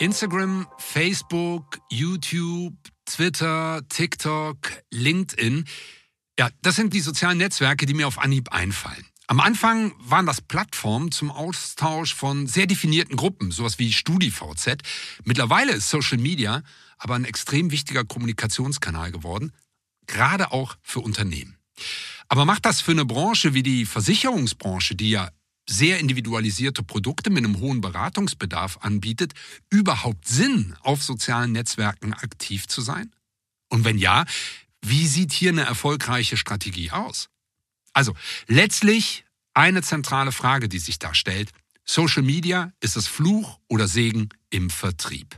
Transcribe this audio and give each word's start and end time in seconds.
Instagram, 0.00 0.66
Facebook, 0.78 1.78
YouTube, 1.90 2.74
Twitter, 3.04 3.82
TikTok, 3.90 4.56
LinkedIn. 4.90 5.66
Ja, 6.38 6.48
das 6.62 6.76
sind 6.76 6.94
die 6.94 7.00
sozialen 7.00 7.36
Netzwerke, 7.36 7.84
die 7.84 7.92
mir 7.92 8.08
auf 8.08 8.18
Anhieb 8.18 8.50
einfallen. 8.50 9.04
Am 9.26 9.40
Anfang 9.40 9.92
waren 9.98 10.24
das 10.24 10.40
Plattformen 10.40 11.12
zum 11.12 11.30
Austausch 11.30 12.14
von 12.14 12.46
sehr 12.46 12.66
definierten 12.66 13.16
Gruppen, 13.16 13.50
sowas 13.50 13.78
wie 13.78 13.92
StudiVZ. 13.92 14.78
Mittlerweile 15.24 15.72
ist 15.72 15.90
Social 15.90 16.18
Media 16.18 16.62
aber 16.96 17.14
ein 17.14 17.26
extrem 17.26 17.70
wichtiger 17.70 18.04
Kommunikationskanal 18.04 19.12
geworden, 19.12 19.52
gerade 20.06 20.50
auch 20.50 20.76
für 20.80 21.00
Unternehmen. 21.00 21.58
Aber 22.28 22.46
macht 22.46 22.64
das 22.64 22.80
für 22.80 22.92
eine 22.92 23.04
Branche 23.04 23.52
wie 23.52 23.62
die 23.62 23.84
Versicherungsbranche, 23.84 24.94
die 24.94 25.10
ja 25.10 25.30
sehr 25.70 26.00
individualisierte 26.00 26.82
Produkte 26.82 27.30
mit 27.30 27.44
einem 27.44 27.60
hohen 27.60 27.80
Beratungsbedarf 27.80 28.78
anbietet, 28.82 29.34
überhaupt 29.70 30.26
Sinn, 30.26 30.74
auf 30.80 31.02
sozialen 31.02 31.52
Netzwerken 31.52 32.12
aktiv 32.12 32.66
zu 32.66 32.80
sein? 32.80 33.12
Und 33.68 33.84
wenn 33.84 33.96
ja, 33.96 34.24
wie 34.82 35.06
sieht 35.06 35.32
hier 35.32 35.50
eine 35.50 35.62
erfolgreiche 35.62 36.36
Strategie 36.36 36.90
aus? 36.90 37.28
Also 37.92 38.14
letztlich 38.46 39.24
eine 39.54 39.82
zentrale 39.82 40.32
Frage, 40.32 40.68
die 40.68 40.78
sich 40.78 40.98
da 40.98 41.14
stellt. 41.14 41.50
Social 41.84 42.22
Media, 42.22 42.72
ist 42.80 42.96
es 42.96 43.06
Fluch 43.06 43.58
oder 43.68 43.88
Segen 43.88 44.28
im 44.50 44.70
Vertrieb? 44.70 45.36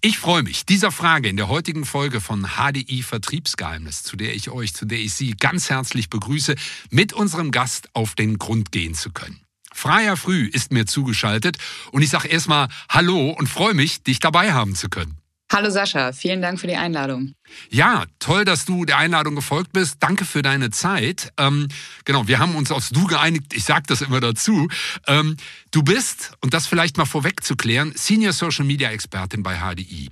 Ich 0.00 0.18
freue 0.18 0.42
mich, 0.42 0.64
dieser 0.64 0.92
Frage 0.92 1.28
in 1.28 1.36
der 1.36 1.48
heutigen 1.48 1.84
Folge 1.84 2.20
von 2.20 2.46
HDI 2.56 3.02
Vertriebsgeheimnis, 3.02 4.02
zu 4.04 4.16
der 4.16 4.34
ich 4.34 4.50
euch, 4.50 4.74
zu 4.74 4.86
der 4.86 4.98
ich 4.98 5.14
Sie 5.14 5.32
ganz 5.32 5.68
herzlich 5.68 6.08
begrüße, 6.08 6.54
mit 6.90 7.12
unserem 7.12 7.50
Gast 7.50 7.88
auf 7.94 8.14
den 8.14 8.38
Grund 8.38 8.72
gehen 8.72 8.94
zu 8.94 9.10
können. 9.10 9.40
Freier 9.72 10.16
Früh 10.16 10.46
ist 10.46 10.72
mir 10.72 10.86
zugeschaltet 10.86 11.58
und 11.92 12.02
ich 12.02 12.10
sage 12.10 12.28
erstmal 12.28 12.68
Hallo 12.88 13.30
und 13.30 13.48
freue 13.48 13.74
mich, 13.74 14.02
dich 14.02 14.20
dabei 14.20 14.52
haben 14.52 14.74
zu 14.74 14.88
können. 14.88 15.20
Hallo 15.52 15.68
Sascha, 15.68 16.12
vielen 16.12 16.40
Dank 16.40 16.60
für 16.60 16.68
die 16.68 16.76
Einladung. 16.76 17.34
Ja, 17.70 18.04
toll, 18.20 18.44
dass 18.44 18.66
du 18.66 18.84
der 18.84 18.98
Einladung 18.98 19.34
gefolgt 19.34 19.72
bist. 19.72 19.96
Danke 19.98 20.24
für 20.24 20.42
deine 20.42 20.70
Zeit. 20.70 21.32
Ähm, 21.38 21.66
genau, 22.04 22.28
wir 22.28 22.38
haben 22.38 22.54
uns 22.54 22.70
aufs 22.70 22.90
Du 22.90 23.08
geeinigt. 23.08 23.52
Ich 23.52 23.64
sage 23.64 23.82
das 23.88 24.00
immer 24.00 24.20
dazu. 24.20 24.68
Ähm, 25.08 25.36
du 25.72 25.82
bist, 25.82 26.34
und 26.40 26.54
das 26.54 26.68
vielleicht 26.68 26.98
mal 26.98 27.04
vorweg 27.04 27.42
zu 27.42 27.56
klären, 27.56 27.92
Senior 27.96 28.32
Social 28.32 28.64
Media 28.64 28.90
Expertin 28.90 29.42
bei 29.42 29.56
HDI. 29.56 30.10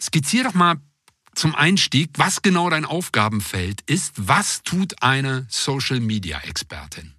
Skizzier 0.00 0.44
doch 0.44 0.54
mal 0.54 0.76
zum 1.34 1.56
Einstieg, 1.56 2.10
was 2.16 2.42
genau 2.42 2.70
dein 2.70 2.84
Aufgabenfeld 2.84 3.80
ist. 3.86 4.12
Was 4.16 4.62
tut 4.62 5.02
eine 5.02 5.46
Social 5.50 5.98
Media 5.98 6.38
Expertin? 6.42 7.15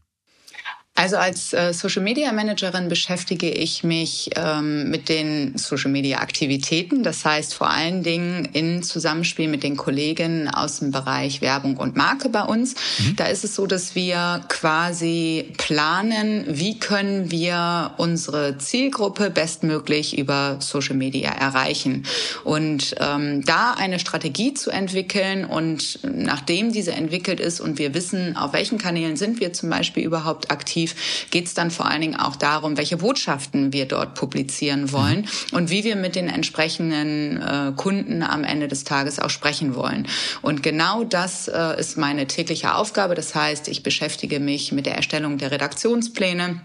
Also 0.98 1.18
als 1.18 1.54
äh, 1.54 1.74
Social 1.74 2.02
Media 2.02 2.32
Managerin 2.32 2.90
beschäftige 2.90 3.52
ich 3.52 3.84
mich 3.84 4.32
ähm, 4.36 4.90
mit 4.90 5.10
den 5.10 5.56
Social 5.56 5.92
Media 5.92 6.18
Aktivitäten. 6.18 7.04
Das 7.04 7.24
heißt 7.24 7.54
vor 7.54 7.70
allen 7.70 8.02
Dingen 8.02 8.50
in 8.54 8.82
Zusammenspiel 8.82 9.48
mit 9.48 9.62
den 9.62 9.78
Kollegen 9.78 10.50
aus 10.50 10.80
dem 10.80 10.90
Bereich 10.90 11.40
Werbung 11.42 11.78
und 11.78 11.96
Marke 11.96 12.30
bei 12.30 12.42
uns. 12.42 12.74
Mhm. 12.98 13.16
Da 13.16 13.28
ist 13.28 13.44
es 13.44 13.54
so, 13.54 13.68
dass 13.68 13.94
wir 13.94 14.42
quasi 14.48 15.54
planen, 15.60 16.46
wie 16.48 16.80
können 16.80 17.30
wir 17.30 17.92
unsere 17.98 18.58
Zielgruppe 18.58 19.30
bestmöglich 19.30 20.18
über 20.18 20.58
Social 20.62 20.96
Media 20.96 21.30
erreichen. 21.30 22.08
Und 22.44 22.96
ähm, 23.00 23.46
da 23.46 23.76
eine 23.78 24.00
Strategie 24.00 24.56
zu 24.56 24.72
entwickeln 24.72 25.46
und 25.46 26.00
nachdem 26.02 26.72
diese 26.72 26.94
entwickelt 26.94 27.40
ist 27.40 27.60
und 27.60 27.78
wir 27.78 27.94
wissen, 27.94 28.36
auf 28.36 28.54
welchen 28.54 28.80
Kanälen 28.80 29.16
sind 29.16 29.40
wir 29.40 29.54
zum 29.54 29.70
Beispiel 29.70 30.04
überhaupt 30.04 30.50
aktiv, 30.50 30.87
Brief 30.94 31.28
geht 31.30 31.46
es 31.46 31.54
dann 31.54 31.72
vor 31.72 31.86
allen 31.86 32.02
Dingen 32.02 32.16
auch 32.16 32.36
darum, 32.36 32.78
welche 32.78 32.98
Botschaften 32.98 33.74
wir 33.74 33.86
dort 33.86 34.16
publizieren 34.16 34.92
wollen 34.92 35.22
mhm. 35.52 35.58
und 35.58 35.70
wie 35.70 35.84
wir 35.84 35.96
mit 35.96 36.16
den 36.16 36.28
entsprechenden 36.28 37.42
äh, 37.42 37.74
Kunden 37.76 38.24
am 38.24 38.44
Ende 38.44 38.68
des 38.68 38.84
Tages 38.84 39.20
auch 39.20 39.30
sprechen 39.30 39.76
wollen. 39.76 40.08
Und 40.42 40.64
genau 40.64 41.04
das 41.04 41.48
äh, 41.48 41.80
ist 41.80 41.98
meine 41.98 42.28
tägliche 42.28 42.76
Aufgabe. 42.76 43.16
Das 43.16 43.36
heißt, 43.36 43.68
ich 43.68 43.84
beschäftige 43.84 44.40
mich 44.40 44.72
mit 44.72 44.86
der 44.86 44.96
Erstellung 44.96 45.38
der 45.38 45.52
Redaktionspläne 45.52 46.62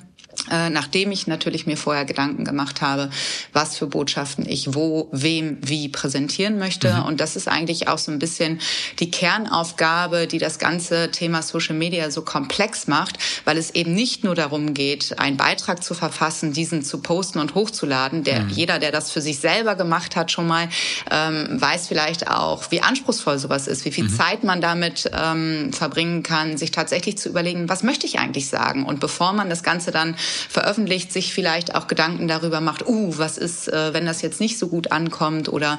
nachdem 0.49 1.13
ich 1.13 1.27
natürlich 1.27 1.67
mir 1.67 1.77
vorher 1.77 2.05
Gedanken 2.05 2.45
gemacht 2.45 2.81
habe, 2.81 3.11
was 3.53 3.77
für 3.77 3.87
Botschaften 3.87 4.47
ich 4.49 4.75
wo, 4.75 5.09
wem, 5.13 5.59
wie 5.63 5.89
präsentieren 5.89 6.59
möchte. 6.59 6.93
Mhm. 6.93 7.03
Und 7.05 7.21
das 7.21 7.37
ist 7.37 7.49
eigentlich 7.49 7.89
auch 7.89 7.99
so 7.99 8.11
ein 8.13 8.19
bisschen 8.19 8.61
die 8.99 9.11
Kernaufgabe, 9.11 10.27
die 10.27 10.39
das 10.39 10.59
ganze 10.59 11.11
Thema 11.11 11.43
Social 11.43 11.77
Media 11.77 12.11
so 12.11 12.23
komplex 12.23 12.87
macht, 12.87 13.19
weil 13.45 13.57
es 13.57 13.71
eben 13.75 13.95
nicht 13.95 14.25
nur 14.25 14.35
darum 14.35 14.75
geht, 14.75 15.19
einen 15.19 15.37
Beitrag 15.37 15.83
zu 15.83 15.95
verfassen, 15.95 16.53
diesen 16.53 16.83
zu 16.83 16.99
posten 16.99 17.39
und 17.39 17.55
hochzuladen. 17.55 18.25
Der, 18.25 18.43
mhm. 18.43 18.51
Jeder, 18.51 18.79
der 18.79 18.93
das 18.93 19.11
für 19.11 19.21
sich 19.21 19.39
selber 19.39 19.75
gemacht 19.75 20.17
hat, 20.17 20.31
schon 20.31 20.47
mal, 20.47 20.69
ähm, 21.11 21.61
weiß 21.61 21.89
vielleicht 21.89 22.29
auch, 22.29 22.71
wie 22.71 22.81
anspruchsvoll 22.81 23.39
sowas 23.39 23.67
ist, 23.67 23.85
wie 23.85 23.93
viel 23.93 24.05
mhm. 24.05 24.17
Zeit 24.17 24.45
man 24.45 24.61
damit 24.61 25.11
ähm, 25.13 25.73
verbringen 25.73 26.23
kann, 26.23 26.57
sich 26.57 26.71
tatsächlich 26.71 27.19
zu 27.19 27.29
überlegen, 27.29 27.69
was 27.69 27.83
möchte 27.83 28.07
ich 28.07 28.19
eigentlich 28.19 28.49
sagen? 28.49 28.85
Und 28.85 29.01
bevor 29.01 29.33
man 29.33 29.49
das 29.49 29.63
Ganze 29.63 29.91
dann 29.91 30.17
veröffentlicht, 30.49 31.13
sich 31.13 31.33
vielleicht 31.33 31.75
auch 31.75 31.87
Gedanken 31.87 32.29
darüber 32.29 32.61
macht, 32.61 32.87
uh, 32.87 33.15
was 33.19 33.39
ist, 33.39 33.69
äh, 33.69 33.95
wenn 33.95 34.07
das 34.07 34.23
jetzt 34.23 34.41
nicht 34.41 34.59
so 34.59 34.69
gut 34.69 34.93
ankommt 34.93 35.49
oder 35.49 35.79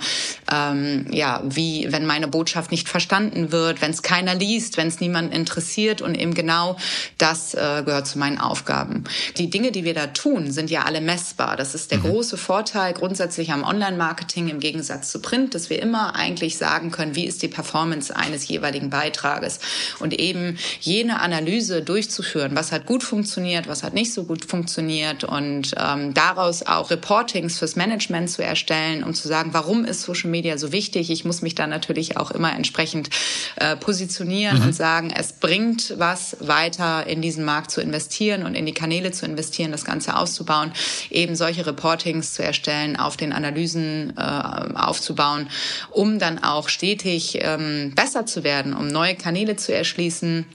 ähm, 0.51 1.07
ja, 1.11 1.41
wie, 1.43 1.87
wenn 1.91 2.05
meine 2.05 2.27
Botschaft 2.27 2.71
nicht 2.71 2.89
verstanden 2.89 3.51
wird, 3.51 3.81
wenn 3.81 3.91
es 3.91 4.01
keiner 4.01 4.35
liest, 4.35 4.77
wenn 4.77 4.87
es 4.87 4.99
niemand 4.99 5.33
interessiert 5.33 6.01
und 6.01 6.15
eben 6.15 6.33
genau 6.33 6.77
das 7.17 7.53
äh, 7.53 7.83
gehört 7.85 8.07
zu 8.07 8.19
meinen 8.19 8.39
Aufgaben. 8.39 9.03
Die 9.37 9.49
Dinge, 9.49 9.71
die 9.71 9.83
wir 9.83 9.93
da 9.93 10.07
tun, 10.07 10.51
sind 10.51 10.69
ja 10.69 10.83
alle 10.83 11.01
messbar. 11.01 11.57
Das 11.57 11.75
ist 11.75 11.91
der 11.91 11.99
mhm. 11.99 12.03
große 12.03 12.37
Vorteil 12.37 12.93
grundsätzlich 12.93 13.51
am 13.51 13.63
Online-Marketing 13.63 14.49
im 14.49 14.59
Gegensatz 14.59 15.11
zu 15.11 15.19
Print, 15.19 15.55
dass 15.55 15.69
wir 15.69 15.81
immer 15.81 16.15
eigentlich 16.15 16.57
sagen 16.57 16.91
können, 16.91 17.15
wie 17.15 17.25
ist 17.25 17.41
die 17.41 17.47
Performance 17.47 18.15
eines 18.15 18.47
jeweiligen 18.47 18.89
Beitrages 18.89 19.59
und 19.99 20.13
eben 20.19 20.57
jene 20.79 21.19
Analyse 21.21 21.81
durchzuführen, 21.81 22.55
was 22.55 22.71
hat 22.71 22.85
gut 22.85 23.03
funktioniert, 23.03 23.67
was 23.67 23.83
hat 23.83 23.93
nicht 23.93 24.13
so 24.13 24.23
gut 24.23 24.42
gut 24.43 24.49
funktioniert 24.49 25.23
und 25.23 25.73
ähm, 25.77 26.13
daraus 26.13 26.63
auch 26.63 26.91
Reportings 26.91 27.59
fürs 27.59 27.75
Management 27.75 28.29
zu 28.29 28.43
erstellen, 28.43 29.03
um 29.03 29.13
zu 29.13 29.27
sagen, 29.27 29.49
warum 29.53 29.85
ist 29.85 30.01
Social 30.01 30.29
Media 30.29 30.57
so 30.57 30.71
wichtig. 30.71 31.09
Ich 31.09 31.25
muss 31.25 31.41
mich 31.41 31.55
da 31.55 31.67
natürlich 31.67 32.17
auch 32.17 32.31
immer 32.31 32.53
entsprechend 32.53 33.09
äh, 33.55 33.75
positionieren 33.75 34.59
mhm. 34.59 34.65
und 34.65 34.73
sagen, 34.73 35.13
es 35.15 35.33
bringt 35.33 35.95
was 35.97 36.37
weiter 36.39 37.07
in 37.07 37.21
diesen 37.21 37.45
Markt 37.45 37.71
zu 37.71 37.81
investieren 37.81 38.43
und 38.43 38.55
in 38.55 38.65
die 38.65 38.73
Kanäle 38.73 39.11
zu 39.11 39.25
investieren, 39.25 39.71
das 39.71 39.85
Ganze 39.85 40.15
auszubauen, 40.15 40.71
eben 41.09 41.35
solche 41.35 41.65
Reportings 41.65 42.33
zu 42.33 42.43
erstellen, 42.43 42.95
auf 42.97 43.17
den 43.17 43.33
Analysen 43.33 44.13
äh, 44.17 44.21
aufzubauen, 44.21 45.47
um 45.91 46.19
dann 46.19 46.43
auch 46.43 46.69
stetig 46.69 47.39
ähm, 47.41 47.93
besser 47.95 48.25
zu 48.25 48.43
werden, 48.43 48.73
um 48.73 48.87
neue 48.87 49.15
Kanäle 49.15 49.55
zu 49.55 49.73
erschließen 49.73 50.45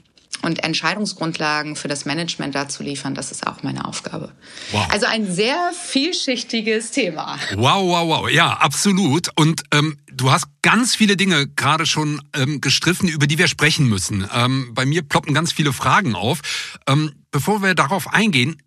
und 0.41 0.63
Entscheidungsgrundlagen 0.63 1.75
für 1.75 1.87
das 1.87 2.05
Management 2.05 2.55
dazu 2.55 2.83
liefern, 2.83 3.15
das 3.15 3.31
ist 3.31 3.45
auch 3.47 3.63
meine 3.63 3.85
Aufgabe. 3.85 4.31
Wow. 4.71 4.87
Also 4.91 5.05
ein 5.05 5.31
sehr 5.31 5.71
vielschichtiges 5.73 6.91
Thema. 6.91 7.37
Wow, 7.55 7.83
wow, 7.83 8.07
wow. 8.07 8.29
Ja, 8.29 8.53
absolut. 8.53 9.29
Und 9.35 9.63
ähm, 9.71 9.97
du 10.11 10.31
hast 10.31 10.45
ganz 10.61 10.95
viele 10.95 11.17
Dinge 11.17 11.47
gerade 11.47 11.85
schon 11.85 12.21
ähm, 12.33 12.61
gestriffen, 12.61 13.09
über 13.09 13.27
die 13.27 13.37
wir 13.37 13.47
sprechen 13.47 13.87
müssen. 13.87 14.27
Ähm, 14.33 14.71
bei 14.73 14.85
mir 14.85 15.01
ploppen 15.01 15.33
ganz 15.33 15.51
viele 15.51 15.73
Fragen 15.73 16.15
auf. 16.15 16.41
Ähm, 16.87 17.13
bevor 17.31 17.61
wir 17.61 17.75
darauf 17.75 18.13
eingehen, 18.13 18.61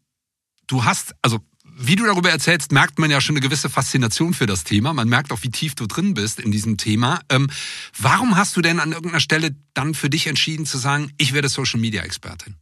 du 0.67 0.85
hast, 0.85 1.15
also 1.23 1.39
wie 1.77 1.97
du 1.97 2.05
darüber 2.05 2.31
erzählst, 2.31 2.73
merkt 2.73 2.99
man 2.99 3.11
ja 3.11 3.21
schon 3.21 3.37
eine 3.37 3.43
gewisse 3.43 3.69
Faszination 3.69 4.35
für 4.35 4.47
das 4.47 4.65
Thema. 4.65 4.93
Man 4.93 5.09
merkt 5.09 5.33
auch, 5.33 5.43
wie 5.43 5.51
tief 5.51 5.75
du 5.75 5.87
drin 5.87 6.15
bist 6.15 6.41
in 6.41 6.53
diesem 6.53 6.77
Thema. 6.77 7.21
Ähm, 7.29 7.49
warum 7.99 8.37
hast 8.37 8.57
du 8.57 8.63
denn 8.63 8.81
an 8.81 8.93
irgendeiner 8.93 9.21
Stelle 9.21 9.55
dann 9.75 9.95
für 9.95 10.11
dich 10.11 10.27
entschieden 10.27 10.67
zu 10.67 10.79
sagen, 10.79 11.13
ich 11.19 11.33
werde 11.33 11.49
Social 11.49 11.81
Media 11.81 12.03
Expertin? 12.03 12.57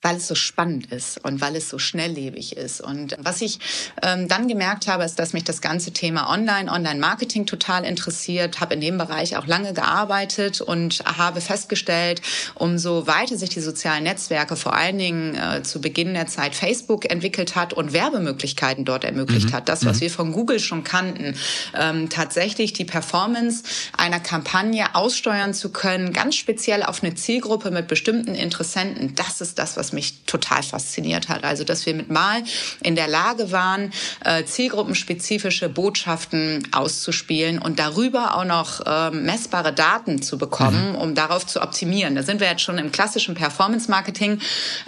Weil 0.00 0.16
es 0.16 0.28
so 0.28 0.36
spannend 0.36 0.92
ist 0.92 1.24
und 1.24 1.40
weil 1.40 1.56
es 1.56 1.68
so 1.68 1.78
schnelllebig 1.78 2.56
ist. 2.56 2.80
Und 2.80 3.16
was 3.18 3.42
ich 3.42 3.58
ähm, 4.02 4.28
dann 4.28 4.46
gemerkt 4.46 4.86
habe, 4.86 5.02
ist, 5.02 5.18
dass 5.18 5.32
mich 5.32 5.42
das 5.42 5.60
ganze 5.60 5.92
Thema 5.92 6.32
Online, 6.32 6.70
Online-Marketing 6.70 7.46
total 7.46 7.84
interessiert, 7.84 8.60
habe 8.60 8.74
in 8.74 8.80
dem 8.80 8.96
Bereich 8.96 9.36
auch 9.36 9.46
lange 9.46 9.74
gearbeitet 9.74 10.60
und 10.60 11.02
habe 11.04 11.40
festgestellt, 11.40 12.22
umso 12.54 13.08
weiter 13.08 13.36
sich 13.36 13.50
die 13.50 13.60
sozialen 13.60 14.04
Netzwerke, 14.04 14.54
vor 14.54 14.74
allen 14.74 14.98
Dingen 14.98 15.34
äh, 15.34 15.64
zu 15.64 15.80
Beginn 15.80 16.14
der 16.14 16.28
Zeit 16.28 16.54
Facebook 16.54 17.10
entwickelt 17.10 17.56
hat 17.56 17.72
und 17.72 17.92
Werbemöglichkeiten 17.92 18.84
dort 18.84 19.02
ermöglicht 19.02 19.50
mhm. 19.50 19.52
hat, 19.52 19.68
das, 19.68 19.84
was 19.84 19.96
mhm. 19.96 20.00
wir 20.02 20.10
von 20.10 20.32
Google 20.32 20.60
schon 20.60 20.84
kannten, 20.84 21.34
ähm, 21.74 22.08
tatsächlich 22.08 22.72
die 22.72 22.84
Performance 22.84 23.64
einer 23.96 24.20
Kampagne 24.20 24.94
aussteuern 24.94 25.54
zu 25.54 25.70
können, 25.70 26.12
ganz 26.12 26.36
speziell 26.36 26.84
auf 26.84 27.02
eine 27.02 27.16
Zielgruppe 27.16 27.72
mit 27.72 27.88
bestimmten 27.88 28.36
Interessenten, 28.36 29.16
das 29.16 29.40
ist 29.40 29.58
das, 29.58 29.76
was 29.76 29.87
was 29.88 29.92
mich 29.92 30.24
total 30.26 30.62
fasziniert 30.62 31.28
hat. 31.28 31.44
Also, 31.44 31.64
dass 31.64 31.86
wir 31.86 31.94
mit 31.94 32.10
Mal 32.10 32.42
in 32.82 32.94
der 32.94 33.08
Lage 33.08 33.52
waren, 33.52 33.92
äh, 34.24 34.44
zielgruppenspezifische 34.44 35.68
Botschaften 35.68 36.68
auszuspielen 36.72 37.58
und 37.58 37.78
darüber 37.78 38.36
auch 38.36 38.44
noch 38.44 38.84
äh, 38.84 39.10
messbare 39.10 39.72
Daten 39.72 40.20
zu 40.20 40.36
bekommen, 40.36 40.92
mhm. 40.92 40.96
um 40.96 41.14
darauf 41.14 41.46
zu 41.46 41.62
optimieren. 41.62 42.14
Da 42.14 42.22
sind 42.22 42.40
wir 42.40 42.48
jetzt 42.48 42.62
schon 42.62 42.78
im 42.78 42.92
klassischen 42.92 43.34
Performance-Marketing. 43.34 44.40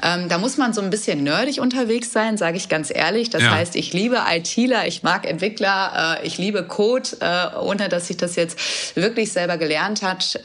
Ähm, 0.02 0.29
da 0.29 0.38
muss 0.38 0.56
man 0.58 0.73
so 0.73 0.82
ein 0.82 0.91
bisschen 0.91 1.23
nerdig 1.23 1.61
unterwegs 1.61 2.12
sein, 2.12 2.37
sage 2.37 2.56
ich 2.56 2.69
ganz 2.69 2.91
ehrlich. 2.94 3.31
Das 3.31 3.43
ja. 3.43 3.50
heißt, 3.52 3.76
ich 3.76 3.93
liebe 3.93 4.19
ITler, 4.31 4.87
ich 4.87 5.02
mag 5.02 5.26
Entwickler, 5.26 6.19
äh, 6.20 6.26
ich 6.26 6.37
liebe 6.37 6.64
Code, 6.64 7.08
äh, 7.20 7.56
ohne 7.58 7.88
dass 7.88 8.11
ich 8.11 8.19
das 8.19 8.37
jetzt 8.37 8.97
wirklich 8.97 9.32
selber 9.32 9.56
gelernt 9.56 10.02
hat. 10.02 10.38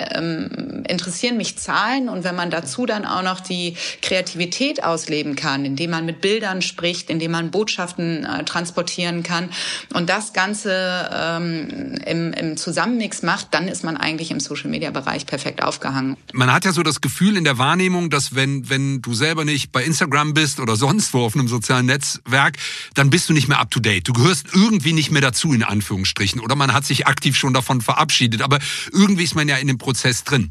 Interessieren 0.88 1.38
mich 1.38 1.58
Zahlen 1.58 2.10
und 2.10 2.24
wenn 2.24 2.36
man 2.36 2.50
dazu 2.50 2.86
dann 2.86 3.06
auch 3.06 3.24
noch 3.24 3.40
die 3.40 3.76
Kreativität 4.02 4.84
ausleben 4.84 5.36
kann, 5.36 5.66
indem 5.66 5.92
man 5.92 6.06
mit 6.06 6.22
Bildern 6.22 6.62
spricht, 6.62 7.10
indem 7.10 7.32
man 7.32 7.52
Botschaften 7.52 8.26
äh, 8.26 8.44
transportieren 8.46 9.24
kann 9.24 9.50
und 9.94 10.10
das 10.10 10.34
Ganze 10.34 11.10
ähm, 11.14 11.96
im, 12.06 12.34
im 12.34 12.58
Zusammenmix 12.58 13.22
macht, 13.22 13.48
dann 13.52 13.68
ist 13.68 13.84
man 13.84 13.98
eigentlich 13.98 14.32
im 14.32 14.40
Social-Media-Bereich 14.40 15.26
perfekt 15.26 15.64
aufgehangen. 15.64 16.18
Man 16.34 16.52
hat 16.52 16.66
ja 16.66 16.72
so 16.72 16.84
das 16.84 17.02
Gefühl 17.02 17.38
in 17.38 17.44
der 17.44 17.58
Wahrnehmung, 17.58 18.10
dass 18.10 18.36
wenn, 18.36 18.70
wenn 18.70 19.02
du 19.02 19.14
selber 19.14 19.46
nicht 19.46 19.72
bei 19.72 19.84
Instagram 19.84 20.34
bist 20.34 20.60
oder 20.60 20.76
sonst 20.76 21.14
wo 21.14 21.26
auf 21.26 21.36
einem 21.36 21.48
sozialen 21.48 21.86
Netzwerk, 21.86 22.58
dann 22.94 23.10
bist 23.10 23.30
du 23.30 23.34
nicht 23.34 23.48
mehr 23.48 23.60
up-to-date. 23.60 24.08
Du 24.08 24.14
gehörst 24.14 24.48
irgendwie 24.54 24.94
nicht 24.94 25.12
mehr 25.12 25.22
dazu, 25.22 25.54
in 25.54 25.64
Anführungsstrichen. 25.64 26.40
Oder 26.42 26.56
man 26.56 26.74
hat 26.74 26.86
sich 26.86 27.08
aktiv 27.08 27.36
schon 27.36 27.54
davon 27.54 27.82
verabschiedet. 27.82 28.42
Aber 28.42 28.60
irgendwie 28.92 29.24
ist 29.24 29.36
man 29.36 29.48
ja 29.48 29.58
in 29.58 29.68
dem 29.68 29.78
Prozess 29.78 30.24
drin. 30.24 30.50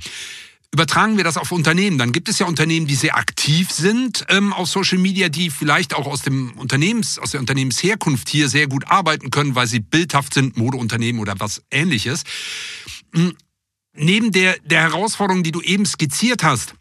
Übertragen 0.74 1.16
wir 1.16 1.22
das 1.22 1.36
auf 1.36 1.52
Unternehmen, 1.52 1.98
dann 1.98 2.10
gibt 2.10 2.28
es 2.28 2.40
ja 2.40 2.46
Unternehmen, 2.46 2.88
die 2.88 2.96
sehr 2.96 3.16
aktiv 3.16 3.70
sind 3.70 4.26
ähm, 4.28 4.52
auf 4.52 4.68
Social 4.68 4.98
Media, 4.98 5.28
die 5.28 5.50
vielleicht 5.50 5.94
auch 5.94 6.08
aus 6.08 6.22
dem 6.22 6.50
Unternehmens, 6.54 7.16
aus 7.20 7.30
der 7.30 7.38
Unternehmensherkunft 7.38 8.28
hier 8.28 8.48
sehr 8.48 8.66
gut 8.66 8.88
arbeiten 8.88 9.30
können, 9.30 9.54
weil 9.54 9.68
sie 9.68 9.78
bildhaft 9.78 10.34
sind, 10.34 10.56
Modeunternehmen 10.56 11.20
oder 11.20 11.38
was 11.38 11.62
ähnliches. 11.70 12.24
Hm, 13.14 13.36
neben 13.92 14.32
der, 14.32 14.56
der 14.64 14.80
Herausforderung, 14.80 15.44
die 15.44 15.52
du 15.52 15.60
eben 15.60 15.86
skizziert 15.86 16.42
hast, 16.42 16.74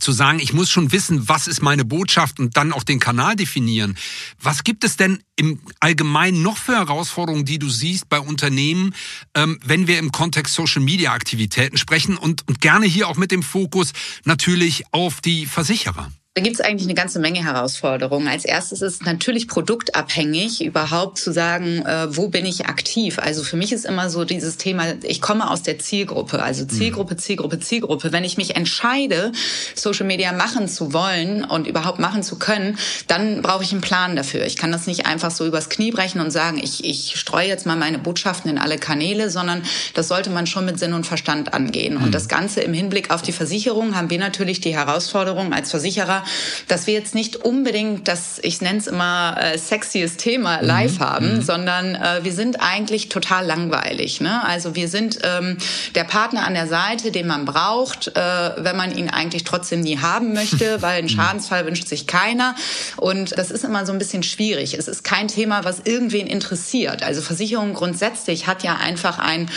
zu 0.00 0.12
sagen, 0.12 0.38
ich 0.40 0.52
muss 0.52 0.70
schon 0.70 0.92
wissen, 0.92 1.28
was 1.28 1.46
ist 1.46 1.62
meine 1.62 1.84
Botschaft 1.84 2.40
und 2.40 2.56
dann 2.56 2.72
auch 2.72 2.82
den 2.82 3.00
Kanal 3.00 3.36
definieren. 3.36 3.96
Was 4.40 4.64
gibt 4.64 4.84
es 4.84 4.96
denn 4.96 5.22
im 5.36 5.60
Allgemeinen 5.80 6.42
noch 6.42 6.56
für 6.56 6.76
Herausforderungen, 6.76 7.44
die 7.44 7.58
du 7.58 7.68
siehst 7.68 8.08
bei 8.08 8.20
Unternehmen, 8.20 8.94
ähm, 9.34 9.58
wenn 9.64 9.86
wir 9.86 9.98
im 9.98 10.12
Kontext 10.12 10.54
Social 10.54 10.82
Media 10.82 11.12
Aktivitäten 11.12 11.76
sprechen 11.76 12.16
und, 12.16 12.46
und 12.48 12.60
gerne 12.60 12.86
hier 12.86 13.08
auch 13.08 13.16
mit 13.16 13.30
dem 13.30 13.42
Fokus 13.42 13.92
natürlich 14.24 14.84
auf 14.92 15.20
die 15.20 15.46
Versicherer? 15.46 16.10
Da 16.40 16.44
gibt 16.44 16.58
es 16.58 16.62
eigentlich 16.62 16.86
eine 16.86 16.94
ganze 16.94 17.18
Menge 17.18 17.44
Herausforderungen. 17.44 18.26
Als 18.26 18.46
erstes 18.46 18.80
ist 18.80 18.94
es 18.94 19.02
natürlich 19.02 19.46
produktabhängig, 19.46 20.64
überhaupt 20.64 21.18
zu 21.18 21.34
sagen, 21.34 21.84
äh, 21.84 22.16
wo 22.16 22.28
bin 22.28 22.46
ich 22.46 22.64
aktiv. 22.64 23.18
Also 23.18 23.42
für 23.42 23.58
mich 23.58 23.72
ist 23.74 23.84
immer 23.84 24.08
so 24.08 24.24
dieses 24.24 24.56
Thema, 24.56 24.84
ich 25.02 25.20
komme 25.20 25.50
aus 25.50 25.62
der 25.62 25.78
Zielgruppe, 25.78 26.42
also 26.42 26.62
mhm. 26.62 26.70
Zielgruppe, 26.70 27.18
Zielgruppe, 27.18 27.60
Zielgruppe. 27.60 28.10
Wenn 28.12 28.24
ich 28.24 28.38
mich 28.38 28.56
entscheide, 28.56 29.32
Social 29.74 30.06
Media 30.06 30.32
machen 30.32 30.66
zu 30.66 30.94
wollen 30.94 31.44
und 31.44 31.66
überhaupt 31.66 31.98
machen 31.98 32.22
zu 32.22 32.38
können, 32.38 32.78
dann 33.06 33.42
brauche 33.42 33.62
ich 33.62 33.72
einen 33.72 33.82
Plan 33.82 34.16
dafür. 34.16 34.46
Ich 34.46 34.56
kann 34.56 34.72
das 34.72 34.86
nicht 34.86 35.04
einfach 35.04 35.30
so 35.30 35.44
übers 35.44 35.68
Knie 35.68 35.90
brechen 35.90 36.22
und 36.22 36.30
sagen, 36.30 36.58
ich, 36.62 36.84
ich 36.84 37.20
streue 37.20 37.48
jetzt 37.48 37.66
mal 37.66 37.76
meine 37.76 37.98
Botschaften 37.98 38.50
in 38.50 38.56
alle 38.56 38.78
Kanäle, 38.78 39.28
sondern 39.28 39.62
das 39.92 40.08
sollte 40.08 40.30
man 40.30 40.46
schon 40.46 40.64
mit 40.64 40.78
Sinn 40.78 40.94
und 40.94 41.06
Verstand 41.06 41.52
angehen. 41.52 41.98
Mhm. 41.98 42.04
Und 42.04 42.14
das 42.14 42.28
Ganze 42.28 42.62
im 42.62 42.72
Hinblick 42.72 43.10
auf 43.10 43.20
die 43.20 43.32
Versicherung 43.32 43.94
haben 43.94 44.08
wir 44.08 44.18
natürlich 44.18 44.62
die 44.62 44.74
Herausforderung 44.74 45.52
als 45.52 45.70
Versicherer, 45.70 46.24
dass 46.68 46.86
wir 46.86 46.94
jetzt 46.94 47.14
nicht 47.14 47.36
unbedingt 47.36 48.08
das, 48.08 48.38
ich 48.42 48.60
nenne 48.60 48.78
es 48.78 48.86
immer 48.86 49.36
äh, 49.40 49.58
sexiest 49.58 50.18
Thema 50.18 50.60
mhm. 50.60 50.66
live 50.66 50.98
mhm. 50.98 51.04
haben, 51.04 51.42
sondern 51.42 51.94
äh, 51.94 52.20
wir 52.22 52.32
sind 52.32 52.60
eigentlich 52.60 53.08
total 53.08 53.46
langweilig. 53.46 54.20
Ne? 54.20 54.44
Also 54.44 54.74
wir 54.74 54.88
sind 54.88 55.18
ähm, 55.22 55.58
der 55.94 56.04
Partner 56.04 56.46
an 56.46 56.54
der 56.54 56.66
Seite, 56.66 57.10
den 57.10 57.26
man 57.26 57.44
braucht, 57.44 58.08
äh, 58.08 58.20
wenn 58.56 58.76
man 58.76 58.96
ihn 58.96 59.10
eigentlich 59.10 59.44
trotzdem 59.44 59.80
nie 59.80 59.98
haben 59.98 60.32
möchte, 60.32 60.82
weil 60.82 60.98
einen 60.98 61.06
mhm. 61.06 61.16
Schadensfall 61.16 61.66
wünscht 61.66 61.88
sich 61.88 62.06
keiner. 62.06 62.54
Und 62.96 63.36
das 63.38 63.50
ist 63.50 63.64
immer 63.64 63.86
so 63.86 63.92
ein 63.92 63.98
bisschen 63.98 64.22
schwierig. 64.22 64.74
Es 64.74 64.88
ist 64.88 65.04
kein 65.04 65.28
Thema, 65.28 65.64
was 65.64 65.80
irgendwen 65.80 66.26
interessiert. 66.26 67.02
Also 67.02 67.22
Versicherung 67.22 67.74
grundsätzlich 67.74 68.46
hat 68.46 68.62
ja 68.62 68.76
einfach 68.76 69.18
ein 69.18 69.50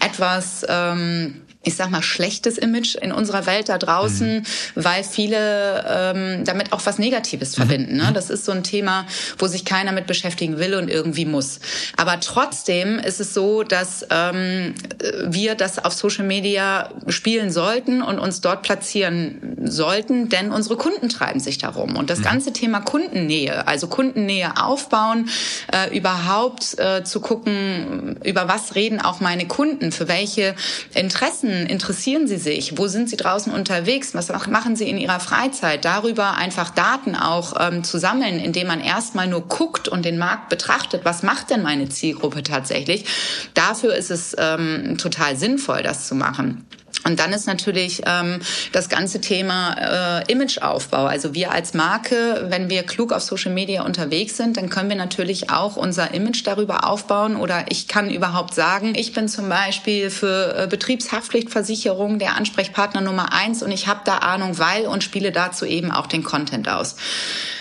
etwas 0.00 0.64
ähm, 0.68 1.42
ich 1.64 1.74
sag 1.74 1.90
mal, 1.90 2.02
schlechtes 2.02 2.56
Image 2.56 2.94
in 2.94 3.10
unserer 3.10 3.44
Welt 3.46 3.68
da 3.68 3.78
draußen, 3.78 4.38
mhm. 4.38 4.42
weil 4.76 5.02
viele 5.02 5.84
ähm, 5.88 6.44
damit 6.44 6.72
auch 6.72 6.80
was 6.86 6.98
Negatives 6.98 7.52
mhm. 7.52 7.62
verbinden. 7.62 7.96
Ne? 7.96 8.04
Mhm. 8.04 8.14
Das 8.14 8.30
ist 8.30 8.44
so 8.44 8.52
ein 8.52 8.62
Thema, 8.62 9.06
wo 9.38 9.48
sich 9.48 9.64
keiner 9.64 9.90
mit 9.90 10.06
beschäftigen 10.06 10.58
will 10.58 10.74
und 10.74 10.88
irgendwie 10.88 11.24
muss. 11.24 11.58
Aber 11.96 12.20
trotzdem 12.20 13.00
ist 13.00 13.20
es 13.20 13.34
so, 13.34 13.64
dass 13.64 14.06
ähm, 14.10 14.74
wir 15.24 15.56
das 15.56 15.84
auf 15.84 15.92
Social 15.92 16.24
Media 16.24 16.90
spielen 17.08 17.50
sollten 17.50 18.02
und 18.02 18.20
uns 18.20 18.40
dort 18.40 18.62
platzieren 18.62 19.56
sollten, 19.64 20.28
denn 20.28 20.52
unsere 20.52 20.76
Kunden 20.76 21.08
treiben 21.08 21.40
sich 21.40 21.58
darum. 21.58 21.96
Und 21.96 22.08
das 22.08 22.20
mhm. 22.20 22.24
ganze 22.24 22.52
Thema 22.52 22.80
Kundennähe, 22.80 23.66
also 23.66 23.88
Kundennähe 23.88 24.62
aufbauen, 24.62 25.28
äh, 25.72 25.96
überhaupt 25.96 26.78
äh, 26.78 27.02
zu 27.02 27.20
gucken, 27.20 28.20
über 28.24 28.48
was 28.48 28.76
reden 28.76 29.00
auch 29.00 29.18
meine 29.18 29.48
Kunden, 29.48 29.90
für 29.90 30.06
welche 30.06 30.54
Interessen 30.94 31.57
Interessen 31.66 31.88
interessieren 31.88 32.28
Sie 32.28 32.36
sich? 32.36 32.76
Wo 32.76 32.86
sind 32.86 33.08
Sie 33.08 33.16
draußen 33.16 33.50
unterwegs? 33.52 34.14
Was 34.14 34.28
machen 34.46 34.76
Sie 34.76 34.90
in 34.90 34.98
Ihrer 34.98 35.20
Freizeit? 35.20 35.86
Darüber 35.86 36.36
einfach 36.36 36.68
Daten 36.68 37.16
auch 37.16 37.54
ähm, 37.58 37.82
zu 37.82 37.98
sammeln, 37.98 38.38
indem 38.38 38.66
man 38.66 38.80
erstmal 38.80 39.26
nur 39.26 39.40
guckt 39.48 39.88
und 39.88 40.04
den 40.04 40.18
Markt 40.18 40.50
betrachtet. 40.50 41.04
Was 41.04 41.22
macht 41.22 41.48
denn 41.48 41.62
meine 41.62 41.88
Zielgruppe 41.88 42.42
tatsächlich? 42.42 43.06
Dafür 43.54 43.94
ist 43.94 44.10
es 44.10 44.36
ähm, 44.38 44.98
total 44.98 45.36
sinnvoll, 45.36 45.82
das 45.82 46.06
zu 46.08 46.14
machen. 46.14 46.66
Und 47.04 47.20
dann 47.20 47.32
ist 47.32 47.46
natürlich 47.46 48.02
ähm, 48.06 48.40
das 48.72 48.88
ganze 48.88 49.20
Thema 49.20 50.22
äh, 50.26 50.32
Imageaufbau. 50.32 51.06
Also 51.06 51.34
wir 51.34 51.52
als 51.52 51.74
Marke, 51.74 52.46
wenn 52.48 52.68
wir 52.68 52.82
klug 52.82 53.12
auf 53.12 53.22
Social 53.22 53.52
Media 53.52 53.82
unterwegs 53.82 54.36
sind, 54.36 54.56
dann 54.56 54.68
können 54.68 54.88
wir 54.88 54.96
natürlich 54.96 55.50
auch 55.50 55.76
unser 55.76 56.12
Image 56.12 56.46
darüber 56.46 56.84
aufbauen. 56.88 57.36
Oder 57.36 57.66
ich 57.68 57.88
kann 57.88 58.10
überhaupt 58.10 58.54
sagen, 58.54 58.94
ich 58.96 59.12
bin 59.12 59.28
zum 59.28 59.48
Beispiel 59.48 60.10
für 60.10 60.56
äh, 60.56 60.66
Betriebshaftpflichtversicherung 60.66 62.18
der 62.18 62.36
Ansprechpartner 62.36 63.00
Nummer 63.00 63.32
eins 63.32 63.62
und 63.62 63.70
ich 63.70 63.86
habe 63.86 64.00
da 64.04 64.18
Ahnung, 64.18 64.58
weil 64.58 64.86
und 64.86 65.04
spiele 65.04 65.32
dazu 65.32 65.64
eben 65.64 65.90
auch 65.90 66.06
den 66.06 66.24
Content 66.24 66.68
aus. 66.68 66.96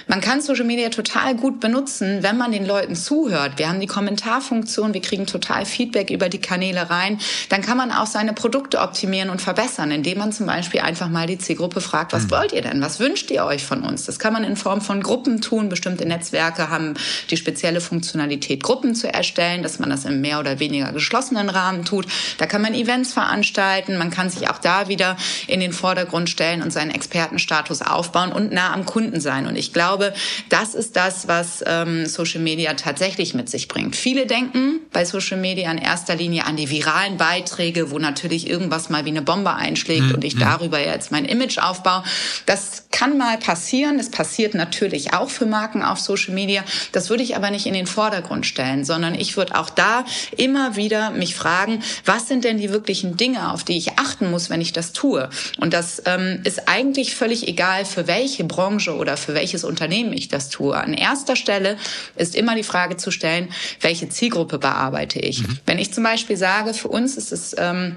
Man 0.10 0.22
kann 0.22 0.42
Social 0.42 0.64
Media 0.64 0.88
total 0.88 1.36
gut 1.36 1.60
benutzen, 1.60 2.24
wenn 2.24 2.38
man 2.38 2.54
den 2.54 2.66
Leuten 2.66 2.96
zuhört. 2.96 3.58
Wir 3.58 3.68
haben 3.68 3.82
die 3.82 3.88
Kommentarfunktion, 3.88 4.94
wir 4.94 5.02
kriegen 5.02 5.28
total 5.28 5.66
Feedback 5.66 6.10
über 6.10 6.30
die 6.30 6.40
Kanäle 6.40 6.90
rein. 6.90 7.20
Dann 7.50 7.62
kann 7.62 7.76
man 7.76 7.92
auch 7.92 8.06
seine 8.06 8.32
Produkte 8.32 8.80
optimieren 8.80 9.27
und 9.30 9.42
verbessern, 9.42 9.92
indem 9.92 10.20
man 10.20 10.32
zum 10.32 10.46
Beispiel 10.46 10.82
einfach 10.82 11.10
mal 11.10 11.28
die 11.28 11.38
Zielgruppe 11.38 11.82
fragt, 11.82 12.14
was 12.14 12.26
mhm. 12.26 12.32
wollt 12.32 12.54
ihr 12.54 12.62
denn? 12.62 12.82
Was 12.82 13.00
wünscht 13.00 13.30
ihr 13.32 13.44
euch 13.46 13.66
von 13.66 13.84
uns? 13.84 14.06
Das 14.06 14.20
kann 14.20 14.34
man 14.34 14.44
in 14.44 14.56
Form 14.56 14.82
von 14.82 15.02
Gruppen 15.02 15.42
tun. 15.42 15.70
Bestimmte 15.70 16.06
Netzwerke 16.06 16.70
haben 16.70 16.94
die 17.30 17.38
spezielle 17.38 17.82
Funktionalität, 17.82 18.64
Gruppen 18.64 18.96
zu 18.96 19.12
erstellen, 19.12 19.64
dass 19.64 19.80
man 19.80 19.90
das 19.90 20.06
im 20.06 20.22
mehr 20.22 20.40
oder 20.40 20.60
weniger 20.60 20.92
geschlossenen 20.92 21.50
Rahmen 21.50 21.86
tut. 21.86 22.08
Da 22.38 22.46
kann 22.46 22.62
man 22.62 22.74
Events 22.74 23.14
veranstalten. 23.14 23.98
Man 23.98 24.12
kann 24.12 24.30
sich 24.30 24.50
auch 24.50 24.60
da 24.60 24.88
wieder 24.88 25.18
in 25.48 25.60
den 25.60 25.74
Vordergrund 25.74 26.30
stellen 26.30 26.62
und 26.62 26.72
seinen 26.72 26.92
Expertenstatus 26.92 27.82
aufbauen 27.82 28.32
und 28.32 28.52
nah 28.52 28.74
am 28.74 28.86
Kunden 28.86 29.20
sein. 29.20 29.48
Und 29.48 29.56
ich 29.56 29.74
glaube, 29.74 29.88
glaube, 29.88 30.14
das 30.50 30.76
ist 30.76 30.96
das, 30.96 31.28
was 31.28 31.64
ähm, 31.66 32.06
Social 32.06 32.42
Media 32.42 32.74
tatsächlich 32.74 33.34
mit 33.34 33.50
sich 33.50 33.68
bringt. 33.68 33.96
Viele 33.96 34.26
denken 34.26 34.82
bei 34.92 35.06
Social 35.06 35.38
Media 35.38 35.72
in 35.72 35.78
erster 35.78 36.16
Linie 36.16 36.46
an 36.46 36.56
die 36.58 36.70
viralen 36.70 37.18
Beiträge, 37.18 37.92
wo 37.92 38.00
natürlich 38.00 38.50
irgendwas 38.50 38.90
mal 38.90 39.06
wie 39.06 39.12
eine 39.18 39.26
Bombe 39.26 39.54
einschlägt 39.54 40.06
mhm. 40.06 40.16
und 40.16 40.24
ich 40.24 40.38
darüber 40.38 40.80
jetzt 40.80 41.12
mein 41.12 41.26
Image 41.26 41.58
aufbaue. 41.58 42.04
Das 42.46 42.86
kann 42.92 43.18
mal 43.18 43.38
passieren. 43.38 44.00
Es 44.00 44.10
passiert 44.10 44.54
natürlich 44.54 45.14
auch 45.14 45.30
für 45.30 45.46
Marken 45.46 45.84
auf 45.84 46.00
Social 46.00 46.34
Media. 46.34 46.64
Das 46.92 47.10
würde 47.10 47.24
ich 47.24 47.36
aber 47.36 47.52
nicht 47.52 47.66
in 47.66 47.74
den 47.74 47.88
Vordergrund 47.88 48.46
stellen, 48.46 48.86
sondern 48.86 49.16
ich 49.16 49.38
würde 49.38 49.60
auch 49.60 49.70
da 49.70 50.06
immer 50.36 50.76
wieder 50.76 51.12
mich 51.12 51.36
fragen, 51.36 51.82
was 52.06 52.28
sind 52.28 52.44
denn 52.44 52.58
die 52.58 52.72
wirklichen 52.72 53.18
Dinge, 53.18 53.52
auf 53.52 53.64
die 53.64 53.78
ich 53.78 53.98
achten 53.98 54.32
muss, 54.32 54.50
wenn 54.50 54.62
ich 54.62 54.74
das 54.74 54.94
tue? 54.94 55.30
Und 55.60 55.74
das 55.74 56.02
ähm, 56.06 56.42
ist 56.44 56.68
eigentlich 56.70 57.16
völlig 57.16 57.48
egal, 57.48 57.86
für 57.86 58.08
welche 58.08 58.44
Branche 58.44 58.96
oder 58.96 59.18
für 59.18 59.34
welches 59.34 59.64
Unternehmen 59.64 59.88
Unternehmen 59.88 60.14
ich 60.14 60.28
das 60.28 60.50
tue. 60.50 60.76
An 60.76 60.94
erster 60.94 61.36
Stelle 61.36 61.78
ist 62.16 62.36
immer 62.36 62.56
die 62.56 62.64
Frage 62.64 62.98
zu 62.98 63.12
stellen, 63.12 63.50
welche 63.82 64.10
Zielgruppe 64.10 64.60
bearbeite 64.60 65.20
ich. 65.20 65.48
Mhm. 65.48 65.60
Wenn 65.66 65.80
ich 65.80 65.94
zum 65.94 66.04
Beispiel 66.04 66.38
sage, 66.38 66.74
für 66.74 66.90
uns 66.90 67.16
ist 67.16 67.32
es 67.32 67.56
ähm, 67.58 67.96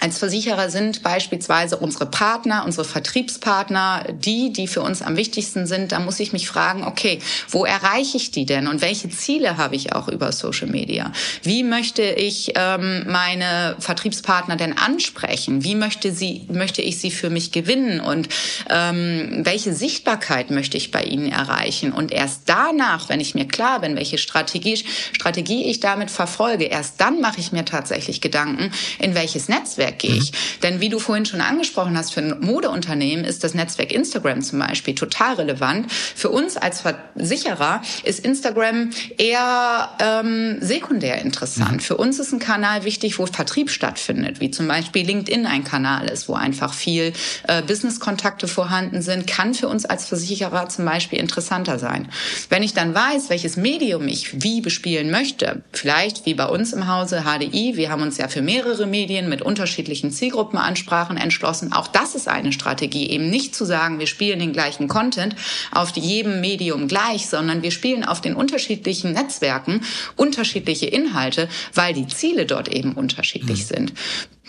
als 0.00 0.18
Versicherer 0.18 0.70
sind 0.70 1.02
beispielsweise 1.02 1.76
unsere 1.76 2.06
Partner, 2.06 2.64
unsere 2.64 2.86
Vertriebspartner, 2.86 4.06
die, 4.12 4.50
die 4.50 4.66
für 4.66 4.80
uns 4.80 5.02
am 5.02 5.16
wichtigsten 5.16 5.66
sind. 5.66 5.92
Da 5.92 6.00
muss 6.00 6.18
ich 6.20 6.32
mich 6.32 6.48
fragen, 6.48 6.84
okay, 6.84 7.20
wo 7.50 7.66
erreiche 7.66 8.16
ich 8.16 8.30
die 8.30 8.46
denn 8.46 8.66
und 8.66 8.80
welche 8.80 9.10
Ziele 9.10 9.58
habe 9.58 9.76
ich 9.76 9.92
auch 9.92 10.08
über 10.08 10.32
Social 10.32 10.68
Media? 10.68 11.12
Wie 11.42 11.62
möchte 11.62 12.02
ich 12.02 12.52
ähm, 12.56 13.04
meine 13.08 13.76
Vertriebspartner 13.78 14.56
denn 14.56 14.78
ansprechen? 14.78 15.64
Wie 15.64 15.74
möchte 15.74 16.12
sie, 16.12 16.46
möchte 16.50 16.80
ich 16.80 16.98
sie 16.98 17.10
für 17.10 17.28
mich 17.28 17.52
gewinnen 17.52 18.00
und 18.00 18.28
ähm, 18.70 19.42
welche 19.44 19.74
Sichtbarkeit 19.74 20.50
möchte 20.50 20.78
ich 20.78 20.90
bei 20.90 21.02
ihnen 21.02 21.30
erreichen? 21.30 21.92
Und 21.92 22.10
erst 22.10 22.42
danach, 22.46 23.10
wenn 23.10 23.20
ich 23.20 23.34
mir 23.34 23.46
klar 23.46 23.80
bin, 23.80 23.96
welche 23.96 24.16
Strategie, 24.16 24.82
Strategie 25.12 25.64
ich 25.70 25.80
damit 25.80 26.10
verfolge, 26.10 26.64
erst 26.64 27.00
dann 27.02 27.20
mache 27.20 27.38
ich 27.38 27.52
mir 27.52 27.66
tatsächlich 27.66 28.22
Gedanken, 28.22 28.72
in 28.98 29.14
welches 29.14 29.48
Netzwerk 29.48 29.89
Netzwerk 29.90 29.98
gehe 29.98 30.16
ich? 30.16 30.32
Mhm. 30.32 30.60
Denn 30.62 30.80
wie 30.80 30.88
du 30.88 30.98
vorhin 30.98 31.26
schon 31.26 31.40
angesprochen 31.40 31.96
hast, 31.96 32.12
für 32.12 32.20
ein 32.20 32.40
Modeunternehmen 32.40 33.24
ist 33.24 33.44
das 33.44 33.54
Netzwerk 33.54 33.92
Instagram 33.92 34.42
zum 34.42 34.58
Beispiel 34.58 34.94
total 34.94 35.34
relevant. 35.34 35.90
Für 35.92 36.30
uns 36.30 36.56
als 36.56 36.82
Versicherer 36.82 37.82
ist 38.04 38.24
Instagram 38.24 38.90
eher 39.18 39.90
ähm, 39.98 40.58
sekundär 40.60 41.20
interessant. 41.20 41.76
Mhm. 41.76 41.80
Für 41.80 41.96
uns 41.96 42.18
ist 42.18 42.32
ein 42.32 42.38
Kanal 42.38 42.84
wichtig, 42.84 43.18
wo 43.18 43.26
Vertrieb 43.26 43.70
stattfindet, 43.70 44.40
wie 44.40 44.50
zum 44.50 44.68
Beispiel 44.68 45.06
LinkedIn 45.06 45.46
ein 45.46 45.64
Kanal 45.64 46.08
ist, 46.08 46.28
wo 46.28 46.34
einfach 46.34 46.74
viel 46.74 47.12
äh, 47.46 47.62
Business-Kontakte 47.62 48.48
vorhanden 48.48 49.02
sind, 49.02 49.26
kann 49.26 49.54
für 49.54 49.68
uns 49.68 49.84
als 49.84 50.06
Versicherer 50.06 50.68
zum 50.68 50.84
Beispiel 50.84 51.18
interessanter 51.18 51.78
sein. 51.78 52.08
Wenn 52.48 52.62
ich 52.62 52.74
dann 52.74 52.94
weiß, 52.94 53.30
welches 53.30 53.56
Medium 53.56 54.08
ich 54.08 54.42
wie 54.42 54.60
bespielen 54.60 55.10
möchte, 55.10 55.62
vielleicht 55.72 56.26
wie 56.26 56.34
bei 56.34 56.46
uns 56.46 56.72
im 56.72 56.88
Hause 56.88 57.24
HDI, 57.24 57.76
wir 57.76 57.90
haben 57.90 58.02
uns 58.02 58.18
ja 58.18 58.28
für 58.28 58.42
mehrere 58.42 58.86
Medien 58.86 59.28
mit 59.28 59.42
unterschiedlichen 59.42 59.79
unterschiedlichen 59.80 60.10
Zielgruppenansprachen 60.10 61.16
entschlossen. 61.16 61.72
Auch 61.72 61.86
das 61.86 62.14
ist 62.14 62.28
eine 62.28 62.52
Strategie, 62.52 63.08
eben 63.08 63.30
nicht 63.30 63.54
zu 63.54 63.64
sagen, 63.64 63.98
wir 63.98 64.06
spielen 64.06 64.38
den 64.38 64.52
gleichen 64.52 64.88
Content 64.88 65.34
auf 65.72 65.96
jedem 65.96 66.40
Medium 66.40 66.86
gleich, 66.86 67.28
sondern 67.28 67.62
wir 67.62 67.70
spielen 67.70 68.04
auf 68.04 68.20
den 68.20 68.34
unterschiedlichen 68.34 69.12
Netzwerken 69.12 69.80
unterschiedliche 70.16 70.86
Inhalte, 70.86 71.48
weil 71.74 71.94
die 71.94 72.06
Ziele 72.06 72.44
dort 72.44 72.68
eben 72.68 72.92
unterschiedlich 72.92 73.60
mhm. 73.60 73.74
sind. 73.74 73.92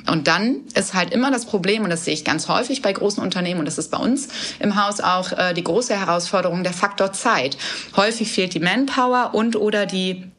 Und 0.07 0.27
dann 0.27 0.61
ist 0.73 0.93
halt 0.93 1.13
immer 1.13 1.31
das 1.31 1.45
Problem, 1.45 1.83
und 1.83 1.91
das 1.91 2.05
sehe 2.05 2.13
ich 2.13 2.25
ganz 2.25 2.47
häufig 2.47 2.81
bei 2.81 2.91
großen 2.91 3.23
Unternehmen, 3.23 3.59
und 3.59 3.65
das 3.67 3.77
ist 3.77 3.91
bei 3.91 3.99
uns 3.99 4.27
im 4.59 4.75
Haus 4.75 4.99
auch 4.99 5.31
äh, 5.31 5.53
die 5.53 5.63
große 5.63 5.97
Herausforderung, 5.97 6.63
der 6.63 6.73
Faktor 6.73 7.13
Zeit. 7.13 7.55
Häufig 7.95 8.31
fehlt 8.31 8.53
die 8.53 8.59
Manpower 8.59 9.31
und 9.33 9.55
oder 9.55 9.85
die 9.85 10.30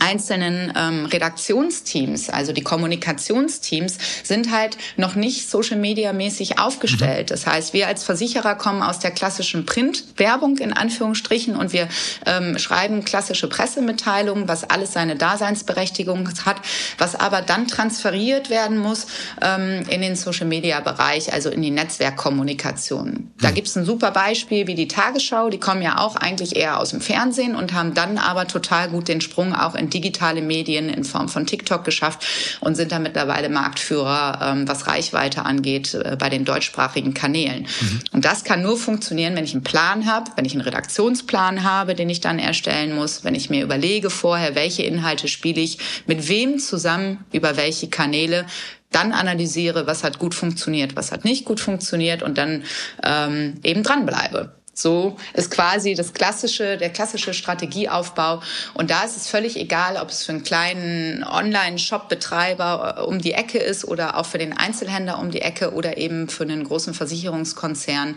einzelnen 0.00 0.72
ähm, 0.76 1.06
Redaktionsteams, 1.06 2.30
also 2.30 2.52
die 2.52 2.62
Kommunikationsteams, 2.62 3.98
sind 4.22 4.50
halt 4.50 4.76
noch 4.96 5.14
nicht 5.14 5.48
Social 5.48 5.76
Media 5.76 6.12
mäßig 6.12 6.58
aufgestellt. 6.58 7.30
Mhm. 7.30 7.34
Das 7.34 7.46
heißt, 7.46 7.72
wir 7.72 7.86
als 7.86 8.04
Versicherer 8.04 8.54
kommen 8.54 8.82
aus 8.82 8.98
der 8.98 9.10
klassischen 9.10 9.66
Printwerbung 9.66 10.58
in 10.58 10.72
Anführungsstrichen 10.72 11.56
und 11.56 11.72
wir 11.72 11.88
ähm, 12.26 12.58
schreiben 12.58 13.04
klassische 13.04 13.48
Pressemitteilungen, 13.48 14.48
was 14.48 14.64
alles 14.64 14.92
seine 14.92 15.16
Daseinsberechtigung 15.16 16.28
hat, 16.44 16.56
was 16.98 17.14
aber 17.14 17.42
dann 17.42 17.66
transferiert 17.66 18.50
werden 18.50 18.78
muss 18.78 19.06
ähm, 19.42 19.84
in 19.88 20.00
den 20.00 20.16
Social 20.16 20.46
Media 20.46 20.80
Bereich, 20.80 21.32
also 21.32 21.50
in 21.50 21.62
die 21.62 21.70
Netzwerkkommunikation. 21.70 23.30
Da 23.38 23.50
mhm. 23.50 23.54
gibt 23.54 23.68
es 23.68 23.76
ein 23.76 23.84
super 23.84 24.10
Beispiel 24.10 24.66
wie 24.66 24.74
die 24.74 24.88
Tagesschau, 24.88 25.50
die 25.50 25.60
kommen 25.60 25.82
ja 25.82 25.98
auch 25.98 26.16
eigentlich 26.16 26.56
eher 26.56 26.80
aus 26.80 26.90
dem 26.90 27.00
Fernsehen 27.00 27.54
und 27.54 27.74
haben 27.74 27.94
dann 27.94 28.18
aber 28.18 28.46
total 28.46 28.88
gut 28.88 29.08
den 29.08 29.20
Sprung 29.20 29.54
auch 29.54 29.74
in 29.74 29.89
digitale 29.90 30.42
Medien 30.42 30.88
in 30.88 31.04
Form 31.04 31.28
von 31.28 31.46
TikTok 31.46 31.84
geschafft 31.84 32.26
und 32.60 32.76
sind 32.76 32.92
da 32.92 32.98
mittlerweile 32.98 33.48
Marktführer, 33.48 34.40
ähm, 34.42 34.68
was 34.68 34.86
Reichweite 34.86 35.44
angeht, 35.44 35.94
äh, 35.94 36.16
bei 36.18 36.28
den 36.28 36.44
deutschsprachigen 36.44 37.14
Kanälen. 37.14 37.66
Mhm. 37.80 38.00
Und 38.12 38.24
das 38.24 38.44
kann 38.44 38.62
nur 38.62 38.76
funktionieren, 38.76 39.36
wenn 39.36 39.44
ich 39.44 39.52
einen 39.52 39.62
Plan 39.62 40.06
habe, 40.06 40.30
wenn 40.36 40.44
ich 40.44 40.52
einen 40.52 40.62
Redaktionsplan 40.62 41.64
habe, 41.64 41.94
den 41.94 42.08
ich 42.08 42.20
dann 42.20 42.38
erstellen 42.38 42.94
muss, 42.94 43.24
wenn 43.24 43.34
ich 43.34 43.50
mir 43.50 43.62
überlege 43.62 44.10
vorher, 44.10 44.54
welche 44.54 44.82
Inhalte 44.82 45.28
spiele 45.28 45.60
ich, 45.60 45.78
mit 46.06 46.28
wem 46.28 46.58
zusammen, 46.58 47.24
über 47.32 47.56
welche 47.56 47.88
Kanäle, 47.88 48.46
dann 48.90 49.12
analysiere, 49.12 49.86
was 49.86 50.02
hat 50.02 50.18
gut 50.18 50.34
funktioniert, 50.34 50.96
was 50.96 51.12
hat 51.12 51.24
nicht 51.24 51.44
gut 51.44 51.60
funktioniert 51.60 52.22
und 52.22 52.38
dann 52.38 52.64
ähm, 53.04 53.54
eben 53.62 53.82
dranbleibe. 53.82 54.52
So 54.72 55.16
ist 55.34 55.50
quasi 55.50 55.94
das 55.94 56.12
klassische, 56.12 56.76
der 56.76 56.90
klassische 56.90 57.34
Strategieaufbau. 57.34 58.42
Und 58.74 58.90
da 58.90 59.02
ist 59.02 59.16
es 59.16 59.28
völlig 59.28 59.56
egal, 59.56 59.96
ob 59.96 60.10
es 60.10 60.24
für 60.24 60.32
einen 60.32 60.42
kleinen 60.42 61.24
Online-Shop-Betreiber 61.24 62.96
äh, 62.98 63.00
um 63.02 63.20
die 63.20 63.32
Ecke 63.32 63.58
ist 63.58 63.84
oder 63.84 64.16
auch 64.16 64.26
für 64.26 64.38
den 64.38 64.52
Einzelhändler 64.52 65.18
um 65.18 65.30
die 65.30 65.42
Ecke 65.42 65.72
oder 65.72 65.98
eben 65.98 66.28
für 66.28 66.44
einen 66.44 66.64
großen 66.64 66.94
Versicherungskonzern, 66.94 68.14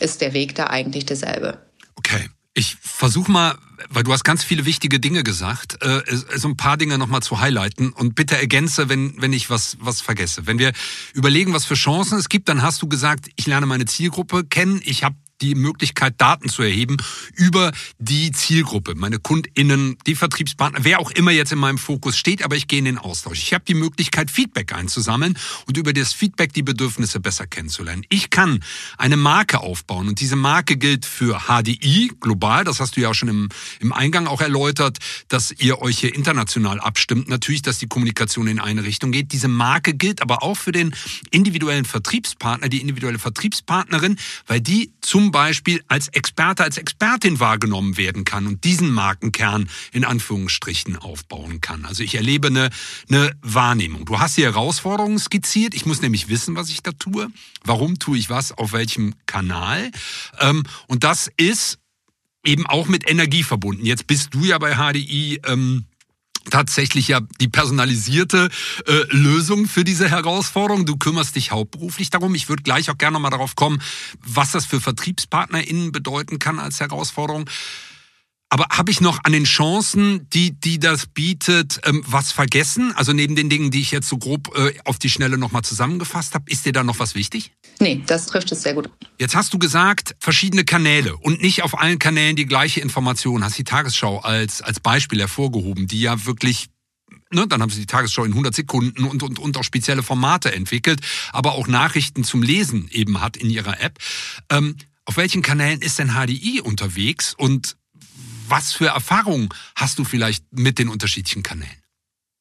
ist 0.00 0.20
der 0.20 0.32
Weg 0.32 0.54
da 0.54 0.66
eigentlich 0.66 1.06
derselbe. 1.06 1.58
Okay. 1.96 2.28
Ich 2.56 2.76
versuche 2.80 3.32
mal, 3.32 3.58
weil 3.88 4.04
du 4.04 4.12
hast 4.12 4.22
ganz 4.22 4.44
viele 4.44 4.64
wichtige 4.64 5.00
Dinge 5.00 5.24
gesagt, 5.24 5.82
äh, 5.82 6.02
so 6.36 6.46
ein 6.46 6.56
paar 6.56 6.76
Dinge 6.76 6.98
nochmal 6.98 7.20
zu 7.20 7.40
highlighten 7.40 7.92
und 7.92 8.14
bitte 8.14 8.36
ergänze, 8.38 8.88
wenn, 8.88 9.20
wenn 9.20 9.32
ich 9.32 9.50
was, 9.50 9.76
was 9.80 10.00
vergesse. 10.00 10.46
Wenn 10.46 10.60
wir 10.60 10.72
überlegen, 11.14 11.52
was 11.52 11.64
für 11.64 11.74
Chancen 11.74 12.16
es 12.16 12.28
gibt, 12.28 12.48
dann 12.48 12.62
hast 12.62 12.80
du 12.80 12.86
gesagt, 12.86 13.28
ich 13.34 13.48
lerne 13.48 13.66
meine 13.66 13.86
Zielgruppe 13.86 14.44
kennen, 14.44 14.80
ich 14.84 15.02
habe 15.02 15.16
die 15.44 15.54
Möglichkeit, 15.54 16.14
Daten 16.18 16.48
zu 16.48 16.62
erheben 16.62 16.96
über 17.34 17.72
die 17.98 18.32
Zielgruppe, 18.32 18.94
meine 18.94 19.18
KundInnen, 19.18 19.98
die 20.06 20.14
Vertriebspartner, 20.14 20.80
wer 20.82 21.00
auch 21.00 21.10
immer 21.10 21.32
jetzt 21.32 21.52
in 21.52 21.58
meinem 21.58 21.76
Fokus 21.76 22.16
steht, 22.16 22.42
aber 22.42 22.56
ich 22.56 22.66
gehe 22.66 22.78
in 22.78 22.86
den 22.86 22.98
Austausch. 22.98 23.42
Ich 23.42 23.52
habe 23.52 23.64
die 23.66 23.74
Möglichkeit, 23.74 24.30
Feedback 24.30 24.72
einzusammeln 24.72 25.36
und 25.66 25.76
über 25.76 25.92
das 25.92 26.14
Feedback 26.14 26.54
die 26.54 26.62
Bedürfnisse 26.62 27.20
besser 27.20 27.46
kennenzulernen. 27.46 28.04
Ich 28.08 28.30
kann 28.30 28.64
eine 28.96 29.18
Marke 29.18 29.60
aufbauen 29.60 30.08
und 30.08 30.20
diese 30.20 30.36
Marke 30.36 30.78
gilt 30.78 31.04
für 31.04 31.40
HDI 31.46 32.12
global, 32.20 32.64
das 32.64 32.80
hast 32.80 32.96
du 32.96 33.02
ja 33.02 33.12
schon 33.12 33.28
im, 33.28 33.48
im 33.80 33.92
Eingang 33.92 34.26
auch 34.26 34.40
erläutert, 34.40 34.96
dass 35.28 35.52
ihr 35.52 35.82
euch 35.82 35.98
hier 35.98 36.14
international 36.14 36.80
abstimmt. 36.80 37.28
Natürlich, 37.28 37.60
dass 37.60 37.78
die 37.78 37.86
Kommunikation 37.86 38.46
in 38.46 38.60
eine 38.60 38.84
Richtung 38.84 39.12
geht. 39.12 39.32
Diese 39.32 39.48
Marke 39.48 39.92
gilt 39.92 40.22
aber 40.22 40.42
auch 40.42 40.56
für 40.56 40.72
den 40.72 40.94
individuellen 41.30 41.84
Vertriebspartner, 41.84 42.70
die 42.70 42.80
individuelle 42.80 43.18
Vertriebspartnerin, 43.18 44.16
weil 44.46 44.62
die 44.62 44.92
zum 45.02 45.33
Beispiel 45.34 45.82
als 45.88 46.06
Experte, 46.06 46.62
als 46.62 46.78
Expertin 46.78 47.40
wahrgenommen 47.40 47.96
werden 47.96 48.24
kann 48.24 48.46
und 48.46 48.62
diesen 48.62 48.92
Markenkern 48.92 49.68
in 49.90 50.04
Anführungsstrichen 50.04 50.96
aufbauen 50.96 51.60
kann. 51.60 51.84
Also 51.86 52.04
ich 52.04 52.14
erlebe 52.14 52.46
eine, 52.46 52.70
eine 53.08 53.32
Wahrnehmung. 53.42 54.04
Du 54.04 54.20
hast 54.20 54.36
die 54.36 54.44
Herausforderungen 54.44 55.18
skizziert. 55.18 55.74
Ich 55.74 55.86
muss 55.86 56.00
nämlich 56.02 56.28
wissen, 56.28 56.54
was 56.54 56.68
ich 56.70 56.84
da 56.84 56.92
tue. 56.92 57.26
Warum 57.64 57.98
tue 57.98 58.16
ich 58.16 58.30
was? 58.30 58.52
Auf 58.52 58.72
welchem 58.72 59.16
Kanal? 59.26 59.90
Ähm, 60.38 60.62
und 60.86 61.02
das 61.02 61.28
ist 61.36 61.80
eben 62.44 62.64
auch 62.68 62.86
mit 62.86 63.10
Energie 63.10 63.42
verbunden. 63.42 63.84
Jetzt 63.84 64.06
bist 64.06 64.34
du 64.34 64.44
ja 64.44 64.58
bei 64.58 64.76
HDI 64.76 65.40
ähm, 65.46 65.86
tatsächlich 66.50 67.08
ja 67.08 67.20
die 67.40 67.48
personalisierte 67.48 68.48
äh, 68.86 68.92
Lösung 69.10 69.66
für 69.66 69.84
diese 69.84 70.08
Herausforderung. 70.08 70.86
Du 70.86 70.96
kümmerst 70.96 71.36
dich 71.36 71.50
hauptberuflich 71.50 72.10
darum. 72.10 72.34
Ich 72.34 72.48
würde 72.48 72.62
gleich 72.62 72.90
auch 72.90 72.98
gerne 72.98 73.18
mal 73.18 73.30
darauf 73.30 73.56
kommen, 73.56 73.80
was 74.24 74.52
das 74.52 74.66
für 74.66 74.80
VertriebspartnerInnen 74.80 75.92
bedeuten 75.92 76.38
kann 76.38 76.58
als 76.58 76.80
Herausforderung. 76.80 77.48
Aber 78.54 78.66
habe 78.70 78.92
ich 78.92 79.00
noch 79.00 79.18
an 79.24 79.32
den 79.32 79.42
Chancen, 79.42 80.28
die, 80.30 80.52
die 80.52 80.78
das 80.78 81.06
bietet, 81.06 81.80
ähm, 81.82 82.04
was 82.06 82.30
vergessen? 82.30 82.92
Also 82.94 83.12
neben 83.12 83.34
den 83.34 83.50
Dingen, 83.50 83.72
die 83.72 83.80
ich 83.80 83.90
jetzt 83.90 84.08
so 84.08 84.16
grob 84.16 84.56
äh, 84.56 84.72
auf 84.84 85.00
die 85.00 85.10
Schnelle 85.10 85.38
nochmal 85.38 85.62
zusammengefasst 85.62 86.36
habe, 86.36 86.44
ist 86.48 86.64
dir 86.64 86.72
da 86.72 86.84
noch 86.84 87.00
was 87.00 87.16
wichtig? 87.16 87.50
Nee, 87.80 88.02
das 88.06 88.26
trifft 88.26 88.52
es 88.52 88.62
sehr 88.62 88.74
gut. 88.74 88.88
Jetzt 89.18 89.34
hast 89.34 89.52
du 89.52 89.58
gesagt, 89.58 90.14
verschiedene 90.20 90.64
Kanäle 90.64 91.16
und 91.16 91.42
nicht 91.42 91.64
auf 91.64 91.76
allen 91.76 91.98
Kanälen 91.98 92.36
die 92.36 92.46
gleiche 92.46 92.80
Information. 92.80 93.42
Hast 93.42 93.58
die 93.58 93.64
Tagesschau 93.64 94.20
als, 94.20 94.62
als 94.62 94.78
Beispiel 94.78 95.18
hervorgehoben, 95.18 95.88
die 95.88 96.02
ja 96.02 96.24
wirklich 96.24 96.68
Ne, 97.32 97.48
dann 97.48 97.60
haben 97.60 97.70
sie 97.70 97.80
die 97.80 97.86
Tagesschau 97.86 98.22
in 98.22 98.30
100 98.30 98.54
Sekunden 98.54 99.02
und, 99.02 99.24
und, 99.24 99.40
und 99.40 99.56
auch 99.56 99.64
spezielle 99.64 100.04
Formate 100.04 100.54
entwickelt, 100.54 101.00
aber 101.32 101.54
auch 101.54 101.66
Nachrichten 101.66 102.22
zum 102.22 102.44
Lesen 102.44 102.88
eben 102.92 103.20
hat 103.20 103.36
in 103.36 103.50
ihrer 103.50 103.80
App. 103.80 103.98
Ähm, 104.48 104.76
auf 105.06 105.16
welchen 105.16 105.42
Kanälen 105.42 105.80
ist 105.82 105.98
denn 105.98 106.12
HDI 106.12 106.60
unterwegs 106.60 107.34
und 107.36 107.76
was 108.48 108.72
für 108.72 108.88
Erfahrungen 108.88 109.48
hast 109.74 109.98
du 109.98 110.04
vielleicht 110.04 110.44
mit 110.52 110.78
den 110.78 110.88
unterschiedlichen 110.88 111.42
Kanälen? 111.42 111.83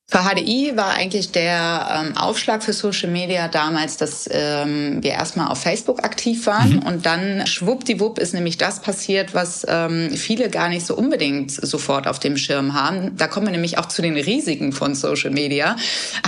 Für 0.10 0.20
HDI 0.20 0.74
war 0.76 0.92
eigentlich 0.92 1.32
der 1.32 2.04
ähm, 2.06 2.18
Aufschlag 2.18 2.62
für 2.62 2.74
Social 2.74 3.10
Media 3.10 3.48
damals, 3.48 3.96
dass 3.98 4.30
ähm, 4.32 5.02
wir 5.02 5.12
erstmal 5.12 5.48
auf 5.48 5.62
Facebook 5.62 6.04
aktiv 6.04 6.46
waren 6.46 6.76
mhm. 6.76 6.80
und 6.84 7.06
dann 7.06 7.48
schwuppdiwupp 7.48 8.20
ist 8.20 8.34
nämlich 8.34 8.58
das 8.58 8.82
passiert, 8.82 9.34
was 9.34 9.66
ähm, 9.68 10.12
viele 10.12 10.50
gar 10.50 10.68
nicht 10.68 10.86
so 10.86 10.96
unbedingt 10.96 11.52
sofort 11.52 12.06
auf 12.06 12.20
dem 12.20 12.36
Schirm 12.36 12.74
haben. 12.74 13.16
Da 13.18 13.28
kommen 13.28 13.48
wir 13.48 13.52
nämlich 13.52 13.78
auch 13.78 13.88
zu 13.88 14.02
den 14.02 14.16
Risiken 14.16 14.74
von 14.74 14.94
Social 14.94 15.32
Media. 15.32 15.78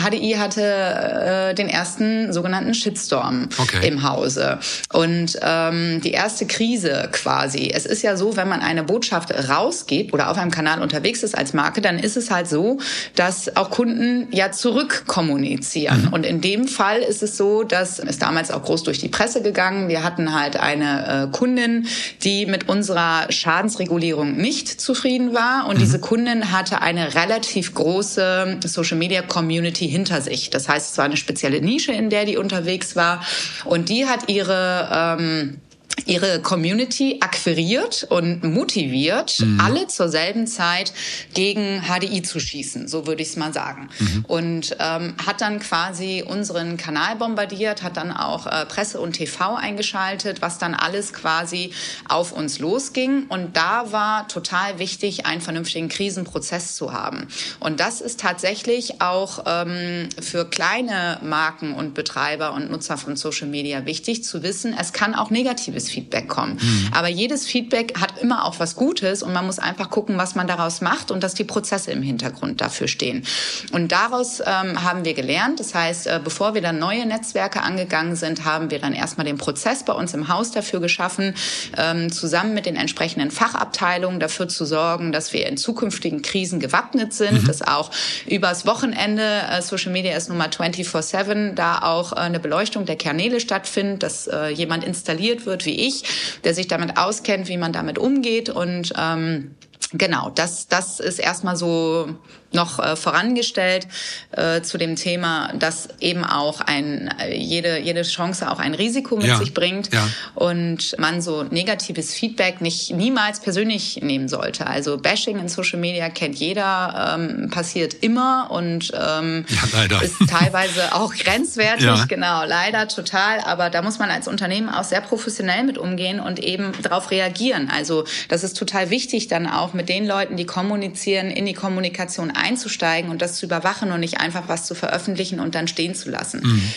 HDI 0.01 0.35
hatte 0.39 0.63
äh, 0.63 1.53
den 1.53 1.67
ersten 1.67 2.31
sogenannten 2.31 2.73
Shitstorm 2.73 3.49
okay. 3.57 3.87
im 3.87 4.03
Hause 4.03 4.57
und 4.93 5.37
ähm, 5.41 5.99
die 6.01 6.11
erste 6.11 6.47
Krise 6.47 7.09
quasi. 7.11 7.71
Es 7.71 7.85
ist 7.85 8.01
ja 8.03 8.15
so, 8.15 8.37
wenn 8.37 8.47
man 8.47 8.61
eine 8.61 8.83
Botschaft 8.83 9.31
rausgibt 9.49 10.13
oder 10.13 10.31
auf 10.31 10.37
einem 10.37 10.51
Kanal 10.51 10.81
unterwegs 10.81 11.23
ist 11.23 11.37
als 11.37 11.53
Marke, 11.53 11.81
dann 11.81 11.99
ist 11.99 12.15
es 12.15 12.31
halt 12.31 12.47
so, 12.47 12.79
dass 13.15 13.55
auch 13.57 13.64
auch 13.65 13.69
Kunden 13.69 14.27
ja 14.31 14.51
zurückkommunizieren. 14.51 16.05
Mhm. 16.05 16.13
Und 16.13 16.25
in 16.25 16.41
dem 16.41 16.67
Fall 16.67 16.99
ist 16.99 17.23
es 17.23 17.37
so, 17.37 17.63
dass 17.63 17.99
ist 17.99 18.21
damals 18.21 18.51
auch 18.51 18.63
groß 18.63 18.83
durch 18.83 18.99
die 18.99 19.09
Presse 19.09 19.41
gegangen. 19.41 19.89
Wir 19.89 20.03
hatten 20.03 20.33
halt 20.33 20.57
eine 20.57 21.29
äh, 21.29 21.37
Kundin, 21.37 21.87
die 22.23 22.45
mit 22.45 22.69
unserer 22.69 23.31
Schadensregulierung 23.31 24.37
nicht 24.37 24.67
zufrieden 24.67 25.33
war. 25.33 25.67
Und 25.67 25.75
mhm. 25.75 25.79
diese 25.79 25.99
Kundin 25.99 26.51
hatte 26.51 26.81
eine 26.81 27.15
relativ 27.15 27.73
große 27.73 28.59
Social 28.65 28.97
Media 28.97 29.21
Community 29.21 29.87
hinter 29.87 30.21
sich. 30.21 30.49
Das 30.49 30.69
heißt, 30.69 30.91
es 30.91 30.97
war 30.97 31.05
eine 31.05 31.17
spezielle 31.17 31.61
Nische, 31.61 31.91
in 31.91 32.09
der 32.09 32.25
die 32.25 32.37
unterwegs 32.37 32.95
war. 32.95 33.21
Und 33.65 33.89
die 33.89 34.05
hat 34.05 34.29
ihre 34.29 35.17
ähm, 35.19 35.57
ihre 36.05 36.41
Community 36.41 37.17
akquiriert 37.21 38.05
und 38.09 38.43
motiviert, 38.43 39.39
mhm. 39.39 39.59
alle 39.59 39.87
zur 39.87 40.09
selben 40.09 40.47
Zeit 40.47 40.93
gegen 41.33 41.81
HDI 41.81 42.21
zu 42.21 42.39
schießen, 42.39 42.87
so 42.87 43.07
würde 43.07 43.21
ich 43.21 43.29
es 43.29 43.35
mal 43.35 43.53
sagen. 43.53 43.89
Mhm. 43.99 44.25
Und 44.27 44.77
ähm, 44.79 45.15
hat 45.25 45.41
dann 45.41 45.59
quasi 45.59 46.23
unseren 46.25 46.77
Kanal 46.77 47.15
bombardiert, 47.15 47.83
hat 47.83 47.97
dann 47.97 48.11
auch 48.11 48.47
äh, 48.47 48.65
Presse 48.65 48.99
und 48.99 49.13
TV 49.13 49.55
eingeschaltet, 49.55 50.41
was 50.41 50.57
dann 50.57 50.75
alles 50.75 51.13
quasi 51.13 51.71
auf 52.07 52.31
uns 52.31 52.59
losging. 52.59 53.25
Und 53.27 53.57
da 53.57 53.91
war 53.91 54.27
total 54.27 54.79
wichtig, 54.79 55.25
einen 55.25 55.41
vernünftigen 55.41 55.89
Krisenprozess 55.89 56.75
zu 56.75 56.93
haben. 56.93 57.27
Und 57.59 57.79
das 57.79 58.01
ist 58.01 58.19
tatsächlich 58.19 59.01
auch 59.01 59.43
ähm, 59.45 60.09
für 60.21 60.45
kleine 60.45 61.19
Marken 61.23 61.73
und 61.73 61.93
Betreiber 61.93 62.53
und 62.53 62.69
Nutzer 62.69 62.97
von 62.97 63.15
Social 63.15 63.47
Media 63.47 63.85
wichtig 63.85 64.23
zu 64.23 64.43
wissen, 64.43 64.75
es 64.79 64.93
kann 64.93 65.15
auch 65.15 65.29
negatives 65.29 65.89
Feedback 65.95 66.27
kommen. 66.27 66.57
Mhm. 66.61 66.89
Aber 66.91 67.07
jedes 67.07 67.45
Feedback 67.45 67.97
hat 67.99 68.21
immer 68.21 68.43
auch 68.43 68.59
was 68.59 68.75
Gutes 68.75 69.23
und 69.23 69.31
man 69.31 69.45
muss 69.45 69.59
einfach 69.59 69.89
gucken, 69.89 70.17
was 70.17 70.35
man 70.35 70.45
daraus 70.45 70.81
macht 70.81 71.09
und 71.09 71.23
dass 71.23 71.33
die 71.35 71.45
Prozesse 71.45 71.91
im 71.91 72.01
Hintergrund 72.01 72.59
dafür 72.59 72.89
stehen. 72.89 73.23
Und 73.71 73.93
daraus 73.93 74.41
ähm, 74.41 74.83
haben 74.83 75.05
wir 75.05 75.13
gelernt. 75.13 75.61
Das 75.61 75.73
heißt, 75.73 76.07
äh, 76.07 76.19
bevor 76.21 76.53
wir 76.53 76.61
dann 76.61 76.79
neue 76.79 77.05
Netzwerke 77.05 77.61
angegangen 77.61 78.17
sind, 78.17 78.43
haben 78.43 78.71
wir 78.71 78.79
dann 78.79 78.93
erstmal 78.93 79.25
den 79.25 79.37
Prozess 79.37 79.83
bei 79.83 79.93
uns 79.93 80.13
im 80.13 80.27
Haus 80.27 80.51
dafür 80.51 80.81
geschaffen, 80.81 81.33
ähm, 81.77 82.11
zusammen 82.11 82.53
mit 82.53 82.65
den 82.65 82.75
entsprechenden 82.75 83.31
Fachabteilungen 83.31 84.19
dafür 84.19 84.49
zu 84.49 84.65
sorgen, 84.65 85.13
dass 85.13 85.31
wir 85.31 85.47
in 85.47 85.55
zukünftigen 85.55 86.21
Krisen 86.21 86.59
gewappnet 86.59 87.13
sind, 87.13 87.43
mhm. 87.43 87.47
dass 87.47 87.61
auch 87.61 87.89
übers 88.27 88.65
Wochenende 88.65 89.23
äh, 89.23 89.61
Social 89.61 89.93
Media 89.93 90.17
ist 90.17 90.27
Nummer 90.27 90.47
24/7 90.47 91.53
da 91.53 91.79
auch 91.79 92.11
äh, 92.11 92.15
eine 92.15 92.41
Beleuchtung 92.41 92.85
der 92.85 92.97
Kanäle 92.97 93.39
stattfindet, 93.39 94.03
dass 94.03 94.27
äh, 94.27 94.49
jemand 94.49 94.83
installiert 94.83 95.45
wird 95.45 95.65
wie 95.65 95.75
wie 95.75 95.84
ich, 95.87 96.39
der 96.43 96.53
sich 96.53 96.67
damit 96.67 96.97
auskennt, 96.97 97.47
wie 97.47 97.57
man 97.57 97.73
damit 97.73 97.97
umgeht. 97.97 98.49
Und 98.49 98.93
ähm, 98.97 99.55
Genau, 99.97 100.29
das, 100.29 100.67
das 100.67 100.99
ist 100.99 101.19
erstmal 101.19 101.55
so 101.55 102.09
noch 102.55 102.79
äh, 102.79 102.95
vorangestellt 102.95 103.87
äh, 104.31 104.61
zu 104.61 104.77
dem 104.77 104.95
Thema, 104.95 105.53
dass 105.53 105.89
eben 105.99 106.23
auch 106.23 106.61
ein, 106.61 107.13
äh, 107.19 107.35
jede, 107.35 107.79
jede 107.79 108.01
Chance 108.01 108.49
auch 108.49 108.59
ein 108.59 108.73
Risiko 108.73 109.17
mit 109.17 109.27
ja, 109.27 109.37
sich 109.37 109.53
bringt 109.53 109.93
ja. 109.93 110.07
und 110.33 110.95
man 110.97 111.21
so 111.21 111.43
negatives 111.43 112.13
Feedback 112.13 112.61
nicht 112.61 112.91
niemals 112.93 113.39
persönlich 113.39 114.01
nehmen 114.01 114.27
sollte. 114.27 114.67
Also 114.67 114.97
Bashing 114.97 115.39
in 115.39 115.49
Social 115.49 115.79
Media 115.79 116.09
kennt 116.09 116.35
jeder, 116.35 117.15
ähm, 117.17 117.49
passiert 117.49 117.93
immer 118.01 118.47
und 118.49 118.91
ähm, 118.95 119.45
ja, 119.49 119.99
ist 120.01 120.15
teilweise 120.29 120.95
auch 120.95 121.13
grenzwertig, 121.13 122.07
genau, 122.07 122.43
leider 122.45 122.87
total. 122.87 123.39
Aber 123.41 123.69
da 123.69 123.81
muss 123.81 123.99
man 123.99 124.09
als 124.09 124.27
Unternehmen 124.27 124.69
auch 124.69 124.83
sehr 124.83 125.01
professionell 125.01 125.63
mit 125.63 125.77
umgehen 125.77 126.19
und 126.19 126.39
eben 126.39 126.71
darauf 126.81 127.11
reagieren. 127.11 127.69
Also 127.73 128.05
das 128.29 128.43
ist 128.43 128.57
total 128.57 128.89
wichtig, 128.89 129.27
dann 129.27 129.47
auch 129.47 129.73
mit 129.73 129.89
den 129.89 130.07
Leuten, 130.07 130.37
die 130.37 130.45
kommunizieren, 130.45 131.29
in 131.29 131.45
die 131.45 131.53
Kommunikation 131.53 132.31
einzusteigen 132.45 133.09
und 133.09 133.21
das 133.21 133.35
zu 133.35 133.45
überwachen 133.45 133.91
und 133.91 133.99
nicht 133.99 134.19
einfach 134.19 134.47
was 134.47 134.65
zu 134.65 134.75
veröffentlichen 134.75 135.39
und 135.39 135.55
dann 135.55 135.67
stehen 135.67 135.95
zu 135.95 136.09
lassen. 136.09 136.41
Mhm. 136.43 136.73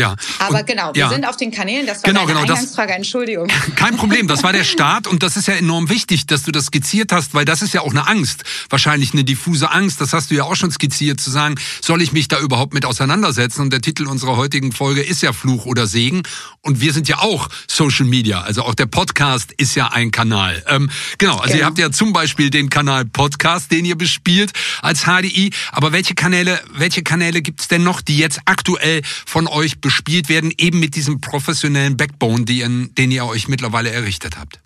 Ja. 0.00 0.16
Aber 0.38 0.60
und, 0.60 0.66
genau, 0.66 0.94
wir 0.94 1.00
ja. 1.02 1.08
sind 1.10 1.26
auf 1.26 1.36
den 1.36 1.50
Kanälen. 1.50 1.86
Das 1.86 1.98
war 2.02 2.10
genau, 2.10 2.24
genau, 2.24 2.40
Eingangsfrage, 2.40 2.88
das, 2.88 2.96
Entschuldigung. 2.96 3.48
Kein 3.76 3.98
Problem, 3.98 4.26
das 4.26 4.42
war 4.42 4.52
der 4.52 4.64
Start 4.70 5.06
und 5.06 5.22
das 5.22 5.36
ist 5.36 5.46
ja 5.46 5.54
enorm 5.54 5.90
wichtig, 5.90 6.26
dass 6.26 6.42
du 6.42 6.52
das 6.52 6.66
skizziert 6.66 7.12
hast, 7.12 7.34
weil 7.34 7.44
das 7.44 7.60
ist 7.60 7.74
ja 7.74 7.82
auch 7.82 7.90
eine 7.90 8.08
Angst, 8.08 8.44
wahrscheinlich 8.70 9.12
eine 9.12 9.24
diffuse 9.24 9.70
Angst, 9.70 10.00
das 10.00 10.14
hast 10.14 10.30
du 10.30 10.34
ja 10.34 10.44
auch 10.44 10.56
schon 10.56 10.70
skizziert, 10.70 11.20
zu 11.20 11.30
sagen, 11.30 11.56
soll 11.82 12.00
ich 12.00 12.12
mich 12.12 12.28
da 12.28 12.38
überhaupt 12.38 12.72
mit 12.72 12.86
auseinandersetzen? 12.86 13.60
Und 13.60 13.72
der 13.74 13.82
Titel 13.82 14.06
unserer 14.06 14.36
heutigen 14.36 14.72
Folge 14.72 15.02
ist 15.02 15.20
ja 15.20 15.34
Fluch 15.34 15.66
oder 15.66 15.86
Segen 15.86 16.22
und 16.62 16.80
wir 16.80 16.94
sind 16.94 17.06
ja 17.06 17.18
auch 17.18 17.48
Social 17.68 18.06
Media, 18.06 18.40
also 18.40 18.62
auch 18.62 18.74
der 18.74 18.86
Podcast 18.86 19.52
ist 19.52 19.74
ja 19.74 19.88
ein 19.88 20.10
Kanal. 20.10 20.62
Ähm, 20.66 20.90
genau, 21.18 21.36
also 21.36 21.48
genau. 21.48 21.58
ihr 21.58 21.66
habt 21.66 21.78
ja 21.78 21.90
zum 21.90 22.14
Beispiel 22.14 22.48
den 22.48 22.70
Kanal 22.70 23.04
Podcast, 23.04 23.70
den 23.70 23.84
ihr 23.84 23.98
bespielt 23.98 24.52
als 24.80 25.04
HDI, 25.04 25.50
aber 25.72 25.92
welche 25.92 26.14
Kanäle, 26.14 26.58
welche 26.72 27.02
Kanäle 27.02 27.42
gibt's 27.42 27.68
denn 27.68 27.82
noch, 27.82 28.00
die 28.00 28.16
jetzt 28.16 28.40
aktuell 28.46 29.02
von 29.26 29.46
euch 29.46 29.78
bespielt 29.80 29.89
werden, 30.28 30.52
eben 30.56 30.80
mit 30.80 30.96
diesem 30.96 31.20
professionellen 31.20 31.96
Backbone, 31.96 32.44
den, 32.44 32.94
den 32.94 33.10
ihr 33.10 33.24
euch 33.24 33.48
mittlerweile 33.48 33.90
errichtet 33.90 34.38
habt? 34.38 34.60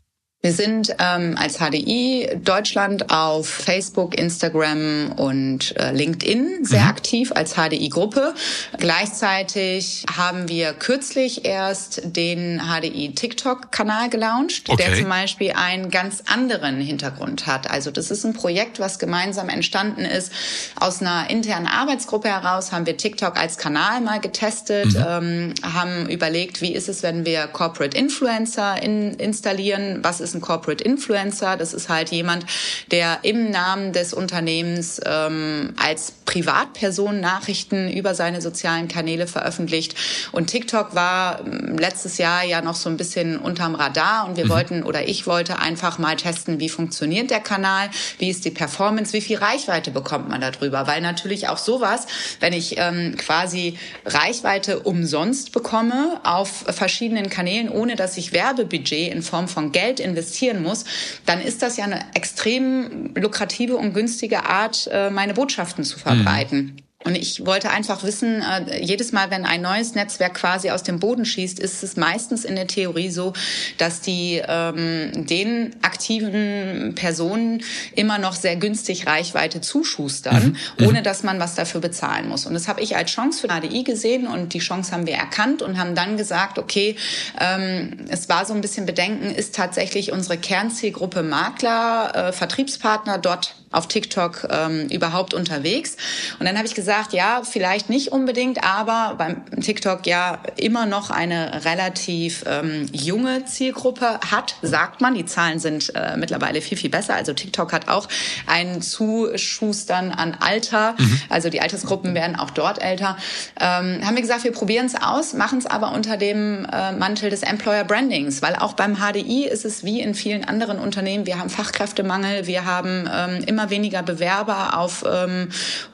Wir 0.45 0.53
sind 0.53 0.95
ähm, 0.99 1.37
als 1.39 1.57
HDI 1.57 2.29
Deutschland 2.45 3.11
auf 3.11 3.49
Facebook, 3.49 4.14
Instagram 4.14 5.12
und 5.12 5.75
äh, 5.79 5.90
LinkedIn 5.90 6.66
sehr 6.66 6.83
mhm. 6.83 6.88
aktiv 6.88 7.33
als 7.35 7.55
HDI-Gruppe. 7.55 8.35
Gleichzeitig 8.77 10.05
haben 10.14 10.51
wir 10.51 10.75
kürzlich 10.75 11.47
erst 11.47 12.03
den 12.05 12.61
HDI 12.61 13.14
TikTok-Kanal 13.14 14.11
gelauncht, 14.11 14.68
okay. 14.68 14.85
der 14.85 14.99
zum 14.99 15.09
Beispiel 15.09 15.53
einen 15.53 15.88
ganz 15.88 16.25
anderen 16.27 16.79
Hintergrund 16.79 17.47
hat. 17.47 17.71
Also 17.71 17.90
das 17.90 18.11
ist 18.11 18.27
ein 18.27 18.35
Projekt, 18.35 18.79
was 18.79 18.99
gemeinsam 18.99 19.49
entstanden 19.49 20.05
ist. 20.05 20.31
Aus 20.79 21.01
einer 21.01 21.31
internen 21.31 21.66
Arbeitsgruppe 21.66 22.29
heraus 22.29 22.71
haben 22.71 22.85
wir 22.85 22.99
TikTok 22.99 23.38
als 23.38 23.57
Kanal 23.57 24.03
mal 24.03 24.21
getestet, 24.21 24.92
mhm. 24.92 25.05
ähm, 25.09 25.55
haben 25.62 26.07
überlegt, 26.11 26.61
wie 26.61 26.75
ist 26.75 26.90
es, 26.90 27.03
wenn 27.03 27.25
wir 27.25 27.47
Corporate 27.47 27.97
Influencer 27.97 28.83
in, 28.83 29.14
installieren, 29.14 30.01
was 30.03 30.21
ist 30.21 30.34
ein 30.35 30.40
Corporate 30.40 30.83
Influencer. 30.85 31.57
Das 31.57 31.73
ist 31.73 31.88
halt 31.88 32.11
jemand, 32.11 32.47
der 32.90 33.18
im 33.23 33.51
Namen 33.51 33.92
des 33.92 34.12
Unternehmens 34.12 35.01
ähm, 35.05 35.75
als 35.77 36.12
Privatperson 36.25 37.20
Nachrichten 37.20 37.90
über 37.90 38.14
seine 38.14 38.40
sozialen 38.40 38.88
Kanäle 38.88 39.27
veröffentlicht. 39.27 39.94
Und 40.33 40.49
TikTok 40.49 40.94
war 40.94 41.40
ähm, 41.40 41.77
letztes 41.79 42.18
Jahr 42.18 42.44
ja 42.44 42.62
noch 42.62 42.75
so 42.75 42.88
ein 42.88 42.97
bisschen 42.97 43.38
unterm 43.38 43.75
Radar 43.75 44.27
und 44.27 44.37
wir 44.37 44.47
mhm. 44.47 44.51
wollten 44.51 44.83
oder 44.83 45.07
ich 45.07 45.27
wollte 45.27 45.59
einfach 45.59 45.99
mal 45.99 46.16
testen, 46.16 46.61
wie 46.61 46.68
funktioniert 46.68 47.31
der 47.31 47.40
Kanal, 47.40 47.90
wie 48.18 48.31
ist 48.31 48.44
die 48.44 48.51
Performance, 48.51 49.12
wie 49.12 49.20
viel 49.20 49.38
Reichweite 49.38 49.90
bekommt 49.90 50.29
man 50.29 50.40
darüber. 50.40 50.87
Weil 50.87 51.01
natürlich 51.01 51.49
auch 51.49 51.59
sowas, 51.59 52.07
wenn 52.40 52.53
ich 52.53 52.77
ähm, 52.79 53.16
quasi 53.16 53.79
Reichweite 54.05 54.81
umsonst 54.81 55.53
bekomme 55.53 56.20
auf 56.25 56.64
verschiedenen 56.68 57.31
Kanälen, 57.31 57.68
ohne 57.68 57.97
dass 57.97 58.16
ich 58.16 58.33
Werbebudget 58.33 59.12
in 59.12 59.23
Form 59.23 59.49
von 59.49 59.73
Geld 59.73 60.01
investiere, 60.01 60.24
investieren 60.25 60.63
muss, 60.63 60.85
dann 61.27 61.41
ist 61.41 61.63
das 61.63 61.77
ja 61.77 61.85
eine 61.85 62.01
extrem 62.15 63.15
lukrative 63.15 63.77
und 63.77 63.93
günstige 63.93 64.45
Art, 64.45 64.89
äh, 64.91 65.11
meine 65.11 65.35
Botschaften 65.35 65.85
zu 65.85 65.99
verbreiten. 65.99 66.59
Mhm. 66.59 66.77
Und 67.05 67.17
ich 67.17 67.45
wollte 67.45 67.71
einfach 67.71 68.03
wissen, 68.03 68.43
äh, 68.43 68.83
jedes 68.83 69.12
Mal, 69.12 69.31
wenn 69.31 69.45
ein 69.45 69.61
neues 69.61 69.95
Netzwerk 69.95 70.35
quasi 70.35 70.71
aus 70.71 70.83
dem 70.83 70.99
Boden 70.99 71.27
schießt, 71.27 71.59
ist 71.59 71.83
es 71.83 71.97
meistens 71.97 72.45
in 72.45 72.57
der 72.57 72.67
Theorie 72.67 73.11
so, 73.11 73.35
dass 73.77 74.01
die 74.01 74.43
ähm, 74.47 75.27
den 75.27 75.77
aktiven 75.83 76.95
Personen 76.95 77.62
immer 77.95 78.19
noch 78.19 78.35
sehr 78.35 78.57
günstig 78.57 79.07
Reichweite 79.07 79.61
zuschustern, 79.61 80.57
mhm. 80.79 80.83
mhm. 80.83 80.88
ohne 80.88 81.03
dass 81.03 81.23
man 81.23 81.38
was 81.38 81.55
dafür 81.55 81.83
bezahlen 81.83 82.29
muss. 82.29 82.47
Und 82.47 82.55
das 82.55 82.69
habe 82.69 82.81
ich 82.81 82.97
als 82.97 83.11
Chance 83.11 83.43
für 83.43 83.51
ADI 83.51 83.83
gesehen 83.85 84.27
und 84.27 84.55
die 84.55 84.61
Chance 84.61 84.93
haben 84.93 85.07
wir 85.07 85.14
erkannt 85.14 85.61
und 85.61 85.79
haben 85.79 85.95
dann 85.95 86.17
gesagt, 86.17 86.59
okay, 86.59 86.97
ähm, 87.38 88.07
es 88.09 88.31
war 88.31 88.47
so 88.47 88.55
ein 88.55 88.62
bisschen 88.62 88.87
Bedenken, 88.87 89.31
ist 89.31 89.55
tatsächlich 89.55 90.11
unsere 90.11 90.38
Kernzielgruppe 90.38 91.23
Makler, 91.23 92.29
äh, 92.29 92.33
Vertriebspartner 92.33 93.19
dort 93.19 93.55
auf 93.75 93.89
TikTok 93.89 94.49
ähm, 94.51 94.89
überhaupt 94.89 95.35
unterwegs. 95.35 95.97
Und 96.39 96.47
dann 96.47 96.57
habe 96.57 96.67
ich 96.67 96.75
gesagt, 96.75 97.13
ja, 97.13 97.43
vielleicht 97.45 97.91
nicht 97.91 98.13
unbedingt, 98.13 98.65
aber 98.65 99.15
beim 99.17 99.45
TikTok 99.61 100.07
ja 100.07 100.39
immer 100.57 100.87
noch 100.87 101.11
eine 101.11 101.65
relativ 101.65 102.45
ähm, 102.47 102.87
junge 102.93 103.45
Zielgruppe 103.45 104.21
hat, 104.31 104.57
sagt 104.63 105.01
man. 105.01 105.15
Die 105.15 105.27
Zahlen 105.27 105.59
sind 105.59 105.95
äh, 105.95 106.17
mittlerweile 106.17 106.61
viel, 106.61 106.79
viel 106.79 106.91
besser. 106.91 107.15
Also 107.15 107.33
TikTok 107.33 107.73
hat 107.73 107.89
auch 107.89 108.09
einen 108.47 108.83
Zuschustern 108.83 110.11
an 110.11 110.37
Alter. 110.41 110.95
Mhm. 110.99 111.21
Also 111.29 111.51
die 111.51 111.61
Altersgruppen 111.61 112.15
werden 112.15 112.37
auch 112.37 112.51
dort 112.51 112.83
älter. 112.83 113.17
Ähm, 113.61 114.01
haben 114.05 114.15
wir 114.15 114.23
gesagt, 114.23 114.45
wir 114.45 114.53
probieren 114.53 114.87
es 114.87 114.95
aus, 114.95 115.35
machen 115.35 115.59
es 115.59 115.67
aber 115.67 115.93
unter 115.93 116.17
dem 116.17 116.67
äh, 116.71 116.93
Mantel 116.93 117.31
des 117.31 117.43
Employer 117.43 117.85
Brandings, 117.85 118.43
weil 118.43 118.57
auch 118.57 118.75
beim 118.75 118.97
HDI 118.97 119.47
ist 119.47 119.65
es 119.65 119.85
wie 119.85 120.01
in 120.01 120.15
vielen 120.15 120.45
anderen 120.45 120.79
Unternehmen, 120.79 121.27
wir 121.27 121.39
haben 121.39 121.51
Fachkräftemangel, 121.51 122.47
wir 122.47 122.65
haben 122.65 123.09
ähm, 123.13 123.45
immer 123.47 123.63
immer 123.64 123.70
weniger 123.70 124.03
Bewerber 124.03 124.79
auf 124.79 125.05
ähm, 125.07 125.48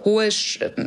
hohe, 0.05 0.29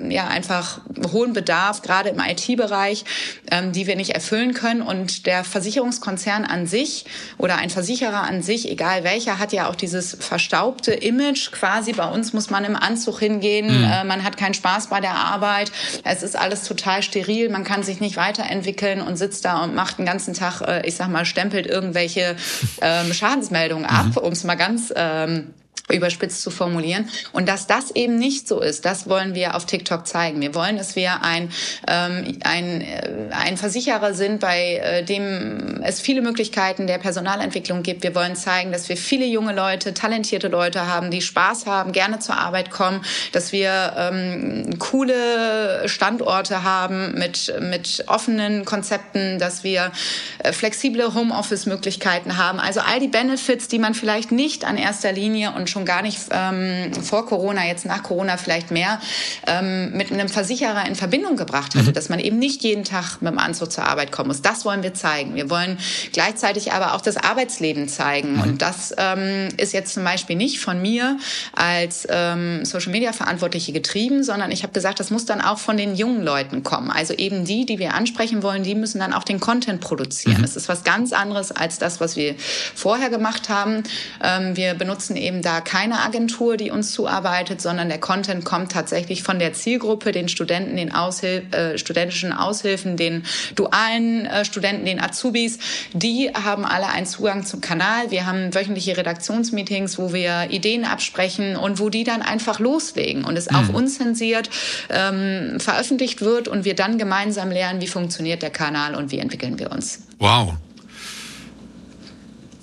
ja 0.09 0.27
einfach 0.27 0.81
hohen 1.11 1.33
Bedarf, 1.33 1.81
gerade 1.81 2.09
im 2.09 2.19
IT-Bereich, 2.19 3.05
ähm, 3.51 3.71
die 3.71 3.87
wir 3.87 3.95
nicht 3.95 4.11
erfüllen 4.11 4.53
können. 4.53 4.81
Und 4.81 5.25
der 5.25 5.43
Versicherungskonzern 5.43 6.45
an 6.45 6.67
sich 6.67 7.05
oder 7.37 7.57
ein 7.57 7.69
Versicherer 7.69 8.23
an 8.23 8.41
sich, 8.41 8.69
egal 8.69 9.03
welcher, 9.03 9.39
hat 9.39 9.53
ja 9.53 9.69
auch 9.69 9.75
dieses 9.75 10.17
verstaubte 10.19 10.91
Image. 10.91 11.51
Quasi 11.51 11.93
bei 11.93 12.09
uns 12.09 12.33
muss 12.33 12.49
man 12.49 12.65
im 12.65 12.75
Anzug 12.75 13.19
hingehen, 13.19 13.67
mhm. 13.67 13.83
äh, 13.83 14.03
man 14.03 14.23
hat 14.23 14.37
keinen 14.37 14.53
Spaß 14.53 14.87
bei 14.87 14.99
der 14.99 15.15
Arbeit, 15.15 15.71
es 16.03 16.23
ist 16.23 16.35
alles 16.37 16.63
total 16.63 17.03
steril, 17.03 17.49
man 17.49 17.63
kann 17.63 17.83
sich 17.83 17.99
nicht 17.99 18.17
weiterentwickeln 18.17 19.01
und 19.01 19.17
sitzt 19.17 19.45
da 19.45 19.63
und 19.63 19.75
macht 19.75 19.99
den 19.99 20.05
ganzen 20.05 20.33
Tag, 20.33 20.61
äh, 20.61 20.85
ich 20.87 20.95
sag 20.95 21.09
mal, 21.09 21.25
stempelt 21.25 21.67
irgendwelche 21.67 22.35
ähm, 22.81 23.13
Schadensmeldungen 23.13 23.85
ab, 23.85 24.07
mhm. 24.07 24.17
um 24.17 24.31
es 24.33 24.43
mal 24.43 24.55
ganz 24.55 24.93
ähm, 24.95 25.53
überspitzt 25.91 26.41
zu 26.41 26.49
formulieren. 26.49 27.09
Und 27.33 27.49
dass 27.49 27.67
das 27.67 27.91
eben 27.91 28.15
nicht 28.17 28.47
so 28.47 28.61
ist, 28.61 28.85
das 28.85 29.09
wollen 29.09 29.35
wir 29.35 29.55
auf 29.55 29.65
TikTok 29.65 30.07
zeigen. 30.07 30.39
Wir 30.39 30.55
wollen, 30.55 30.77
dass 30.77 30.95
wir 30.95 31.23
ein, 31.23 31.51
ähm, 31.87 32.37
ein, 32.43 32.81
äh, 32.81 33.29
ein 33.31 33.57
Versicherer 33.57 34.13
sind, 34.13 34.39
bei 34.39 34.75
äh, 34.75 35.03
dem 35.03 35.81
es 35.83 35.99
viele 35.99 36.21
Möglichkeiten 36.21 36.87
der 36.87 36.99
Personalentwicklung 36.99 37.83
gibt. 37.83 38.03
Wir 38.03 38.15
wollen 38.15 38.37
zeigen, 38.37 38.71
dass 38.71 38.87
wir 38.87 38.95
viele 38.95 39.25
junge 39.25 39.53
Leute, 39.53 39.93
talentierte 39.93 40.47
Leute 40.47 40.87
haben, 40.87 41.11
die 41.11 41.21
Spaß 41.21 41.65
haben, 41.65 41.91
gerne 41.91 42.19
zur 42.19 42.37
Arbeit 42.37 42.71
kommen, 42.71 43.03
dass 43.33 43.51
wir 43.51 43.93
ähm, 43.97 44.79
coole 44.79 45.89
Standorte 45.89 46.63
haben 46.63 47.13
mit, 47.15 47.53
mit 47.59 48.05
offenen 48.07 48.63
Konzepten, 48.63 49.37
dass 49.37 49.65
wir 49.65 49.91
äh, 50.39 50.53
flexible 50.53 51.13
Homeoffice-Möglichkeiten 51.13 52.37
haben. 52.37 52.61
Also 52.61 52.79
all 52.79 53.01
die 53.01 53.09
Benefits, 53.09 53.67
die 53.67 53.79
man 53.79 53.93
vielleicht 53.93 54.31
nicht 54.31 54.63
an 54.63 54.77
erster 54.77 55.11
Linie 55.11 55.51
und 55.51 55.69
schon 55.73 55.82
gar 55.85 56.01
nicht 56.01 56.19
ähm, 56.31 56.91
vor 57.01 57.25
Corona, 57.25 57.65
jetzt 57.65 57.85
nach 57.85 58.03
Corona 58.03 58.37
vielleicht 58.37 58.71
mehr, 58.71 58.99
ähm, 59.47 59.91
mit 59.91 60.11
einem 60.11 60.29
Versicherer 60.29 60.87
in 60.87 60.95
Verbindung 60.95 61.35
gebracht 61.35 61.75
hatte, 61.75 61.89
mhm. 61.89 61.93
dass 61.93 62.09
man 62.09 62.19
eben 62.19 62.39
nicht 62.39 62.63
jeden 62.63 62.83
Tag 62.83 63.21
mit 63.21 63.31
dem 63.31 63.39
Anzug 63.39 63.71
zur 63.71 63.85
Arbeit 63.85 64.11
kommen 64.11 64.27
muss. 64.27 64.41
Das 64.41 64.65
wollen 64.65 64.83
wir 64.83 64.93
zeigen. 64.93 65.35
Wir 65.35 65.49
wollen 65.49 65.77
gleichzeitig 66.11 66.71
aber 66.71 66.93
auch 66.93 67.01
das 67.01 67.17
Arbeitsleben 67.17 67.87
zeigen. 67.87 68.33
Mhm. 68.33 68.41
Und 68.41 68.61
das 68.61 68.93
ähm, 68.97 69.49
ist 69.57 69.73
jetzt 69.73 69.93
zum 69.93 70.03
Beispiel 70.03 70.35
nicht 70.35 70.59
von 70.59 70.81
mir 70.81 71.17
als 71.53 72.07
ähm, 72.09 72.65
Social 72.65 72.91
Media 72.91 73.13
Verantwortliche 73.13 73.71
getrieben, 73.71 74.23
sondern 74.23 74.51
ich 74.51 74.63
habe 74.63 74.73
gesagt, 74.73 74.99
das 74.99 75.11
muss 75.11 75.25
dann 75.25 75.41
auch 75.41 75.59
von 75.59 75.77
den 75.77 75.95
jungen 75.95 76.23
Leuten 76.23 76.63
kommen. 76.63 76.91
Also 76.91 77.13
eben 77.13 77.45
die, 77.45 77.65
die 77.65 77.79
wir 77.79 77.93
ansprechen 77.93 78.43
wollen, 78.43 78.63
die 78.63 78.75
müssen 78.75 78.99
dann 78.99 79.13
auch 79.13 79.23
den 79.23 79.39
Content 79.39 79.81
produzieren. 79.81 80.37
Mhm. 80.37 80.43
Das 80.43 80.55
ist 80.55 80.69
was 80.69 80.83
ganz 80.83 81.13
anderes 81.13 81.51
als 81.51 81.79
das, 81.79 81.99
was 81.99 82.15
wir 82.15 82.35
vorher 82.75 83.09
gemacht 83.09 83.49
haben. 83.49 83.83
Ähm, 84.21 84.55
wir 84.55 84.73
benutzen 84.73 85.15
eben 85.15 85.41
da 85.41 85.61
keine 85.63 86.01
Agentur, 86.01 86.57
die 86.57 86.71
uns 86.71 86.91
zuarbeitet, 86.91 87.61
sondern 87.61 87.89
der 87.89 87.99
Content 87.99 88.45
kommt 88.45 88.71
tatsächlich 88.71 89.23
von 89.23 89.39
der 89.39 89.53
Zielgruppe, 89.53 90.11
den 90.11 90.29
Studenten, 90.29 90.75
den 90.75 90.93
Aushil 90.93 91.43
äh, 91.51 91.77
studentischen 91.77 92.33
Aushilfen, 92.33 92.97
den 92.97 93.23
dualen 93.55 94.25
äh, 94.25 94.45
Studenten, 94.45 94.85
den 94.85 94.99
Azubis. 94.99 95.59
Die 95.93 96.31
haben 96.33 96.65
alle 96.65 96.87
einen 96.87 97.05
Zugang 97.05 97.45
zum 97.45 97.61
Kanal. 97.61 98.11
Wir 98.11 98.25
haben 98.25 98.53
wöchentliche 98.53 98.97
Redaktionsmeetings, 98.97 99.97
wo 99.97 100.13
wir 100.13 100.47
Ideen 100.49 100.85
absprechen 100.85 101.55
und 101.55 101.79
wo 101.79 101.89
die 101.89 102.03
dann 102.03 102.21
einfach 102.21 102.59
loslegen 102.59 103.23
und 103.23 103.37
es 103.37 103.49
mhm. 103.49 103.57
auch 103.57 103.69
unzensiert 103.73 104.49
ähm, 104.89 105.59
veröffentlicht 105.59 106.21
wird 106.21 106.47
und 106.47 106.65
wir 106.65 106.75
dann 106.75 106.97
gemeinsam 106.97 107.51
lernen, 107.51 107.81
wie 107.81 107.87
funktioniert 107.87 108.41
der 108.41 108.49
Kanal 108.51 108.95
und 108.95 109.11
wie 109.11 109.19
entwickeln 109.19 109.59
wir 109.59 109.71
uns. 109.71 109.99
Wow, 110.19 110.53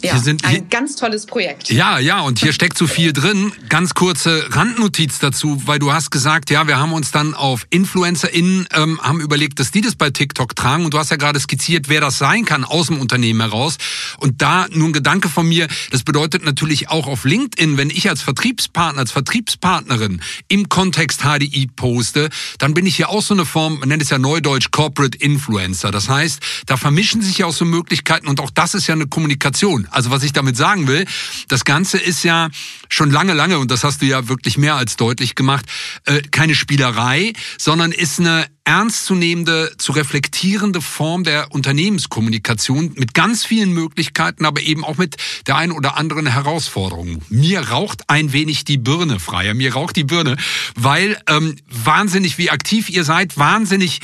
ja, 0.04 0.12
hier 0.12 0.22
sind, 0.22 0.44
ein 0.44 0.68
ganz 0.68 0.96
tolles 0.96 1.26
Projekt. 1.26 1.70
Ja, 1.70 1.98
ja, 1.98 2.20
und 2.20 2.38
hier 2.38 2.52
steckt 2.52 2.78
so 2.78 2.86
viel 2.86 3.12
drin. 3.12 3.52
Ganz 3.68 3.94
kurze 3.94 4.46
Randnotiz 4.50 5.18
dazu, 5.18 5.62
weil 5.66 5.78
du 5.78 5.92
hast 5.92 6.10
gesagt, 6.10 6.50
ja, 6.50 6.66
wir 6.66 6.78
haben 6.78 6.92
uns 6.92 7.10
dann 7.10 7.34
auf 7.34 7.66
InfluencerInnen 7.70 8.68
ähm, 8.72 9.00
haben 9.02 9.20
überlegt, 9.20 9.60
dass 9.60 9.70
die 9.70 9.80
das 9.80 9.94
bei 9.94 10.10
TikTok 10.10 10.56
tragen. 10.56 10.84
Und 10.84 10.94
du 10.94 10.98
hast 10.98 11.10
ja 11.10 11.16
gerade 11.16 11.38
skizziert, 11.40 11.88
wer 11.88 12.00
das 12.00 12.18
sein 12.18 12.44
kann 12.44 12.64
aus 12.64 12.88
dem 12.88 12.98
Unternehmen 12.98 13.40
heraus. 13.40 13.76
Und 14.18 14.42
da 14.42 14.66
nur 14.70 14.88
ein 14.88 14.92
Gedanke 14.92 15.28
von 15.28 15.48
mir, 15.48 15.68
das 15.90 16.02
bedeutet 16.02 16.44
natürlich 16.44 16.88
auch 16.88 17.06
auf 17.06 17.24
LinkedIn, 17.24 17.76
wenn 17.76 17.90
ich 17.90 18.08
als 18.08 18.22
Vertriebspartner, 18.22 19.00
als 19.00 19.12
Vertriebspartnerin 19.12 20.20
im 20.48 20.68
Kontext 20.68 21.22
HDI 21.22 21.68
poste, 21.74 22.30
dann 22.58 22.74
bin 22.74 22.86
ich 22.86 22.96
hier 22.96 23.08
auch 23.08 23.22
so 23.22 23.34
eine 23.34 23.46
Form, 23.46 23.80
man 23.80 23.88
nennt 23.88 24.02
es 24.02 24.10
ja 24.10 24.18
neudeutsch 24.18 24.70
Corporate 24.70 25.18
Influencer. 25.18 25.90
Das 25.90 26.08
heißt, 26.08 26.40
da 26.66 26.76
vermischen 26.76 27.22
sich 27.22 27.38
ja 27.38 27.46
auch 27.46 27.52
so 27.52 27.64
Möglichkeiten 27.64 28.28
und 28.28 28.40
auch 28.40 28.50
das 28.50 28.74
ist 28.74 28.86
ja 28.86 28.94
eine 28.94 29.06
Kommunikation. 29.06 29.88
Also 29.90 30.10
was 30.10 30.22
ich 30.22 30.32
damit 30.32 30.56
sagen 30.56 30.86
will, 30.86 31.06
das 31.48 31.64
Ganze 31.64 31.98
ist 31.98 32.22
ja 32.22 32.48
schon 32.88 33.10
lange, 33.10 33.34
lange, 33.34 33.58
und 33.58 33.70
das 33.70 33.84
hast 33.84 34.02
du 34.02 34.06
ja 34.06 34.28
wirklich 34.28 34.58
mehr 34.58 34.76
als 34.76 34.96
deutlich 34.96 35.34
gemacht, 35.34 35.64
äh, 36.06 36.22
keine 36.22 36.54
Spielerei, 36.54 37.32
sondern 37.58 37.92
ist 37.92 38.20
eine 38.20 38.46
ernstzunehmende, 38.64 39.72
zu 39.78 39.92
reflektierende 39.92 40.80
Form 40.80 41.24
der 41.24 41.52
Unternehmenskommunikation 41.52 42.92
mit 42.94 43.14
ganz 43.14 43.44
vielen 43.44 43.72
Möglichkeiten, 43.72 44.44
aber 44.44 44.60
eben 44.60 44.84
auch 44.84 44.96
mit 44.96 45.16
der 45.46 45.56
einen 45.56 45.72
oder 45.72 45.96
anderen 45.96 46.26
Herausforderung. 46.26 47.22
Mir 47.30 47.70
raucht 47.70 48.08
ein 48.08 48.32
wenig 48.32 48.64
die 48.64 48.78
Birne, 48.78 49.18
Freier. 49.18 49.54
Mir 49.54 49.74
raucht 49.74 49.96
die 49.96 50.04
Birne, 50.04 50.36
weil 50.76 51.20
ähm, 51.28 51.56
wahnsinnig, 51.68 52.38
wie 52.38 52.50
aktiv 52.50 52.90
ihr 52.90 53.04
seid, 53.04 53.36
wahnsinnig 53.38 54.00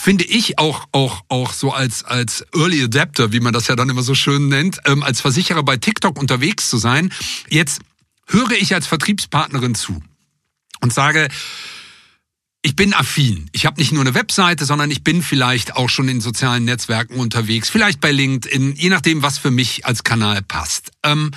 finde 0.00 0.24
ich 0.24 0.58
auch, 0.58 0.86
auch, 0.92 1.22
auch 1.28 1.52
so 1.52 1.72
als, 1.72 2.04
als 2.04 2.44
Early 2.54 2.82
Adapter, 2.82 3.32
wie 3.32 3.40
man 3.40 3.52
das 3.52 3.68
ja 3.68 3.76
dann 3.76 3.90
immer 3.90 4.02
so 4.02 4.14
schön 4.14 4.48
nennt, 4.48 4.78
ähm, 4.86 5.02
als 5.02 5.20
Versicherer 5.20 5.62
bei 5.62 5.76
TikTok 5.76 6.18
unterwegs 6.18 6.70
zu 6.70 6.78
sein. 6.78 7.12
Jetzt 7.48 7.82
höre 8.26 8.52
ich 8.52 8.74
als 8.74 8.86
Vertriebspartnerin 8.86 9.74
zu 9.74 10.02
und 10.80 10.92
sage, 10.92 11.28
ich 12.62 12.76
bin 12.76 12.94
affin. 12.94 13.48
Ich 13.52 13.66
habe 13.66 13.80
nicht 13.80 13.92
nur 13.92 14.02
eine 14.02 14.14
Webseite, 14.14 14.64
sondern 14.64 14.90
ich 14.90 15.02
bin 15.02 15.22
vielleicht 15.22 15.76
auch 15.76 15.88
schon 15.88 16.08
in 16.08 16.20
sozialen 16.20 16.64
Netzwerken 16.64 17.16
unterwegs, 17.16 17.70
vielleicht 17.70 18.00
bei 18.00 18.12
LinkedIn, 18.12 18.74
je 18.76 18.88
nachdem, 18.88 19.22
was 19.22 19.38
für 19.38 19.50
mich 19.50 19.86
als 19.86 20.04
Kanal 20.04 20.42
passt. 20.42 20.92
Ähm, 21.02 21.30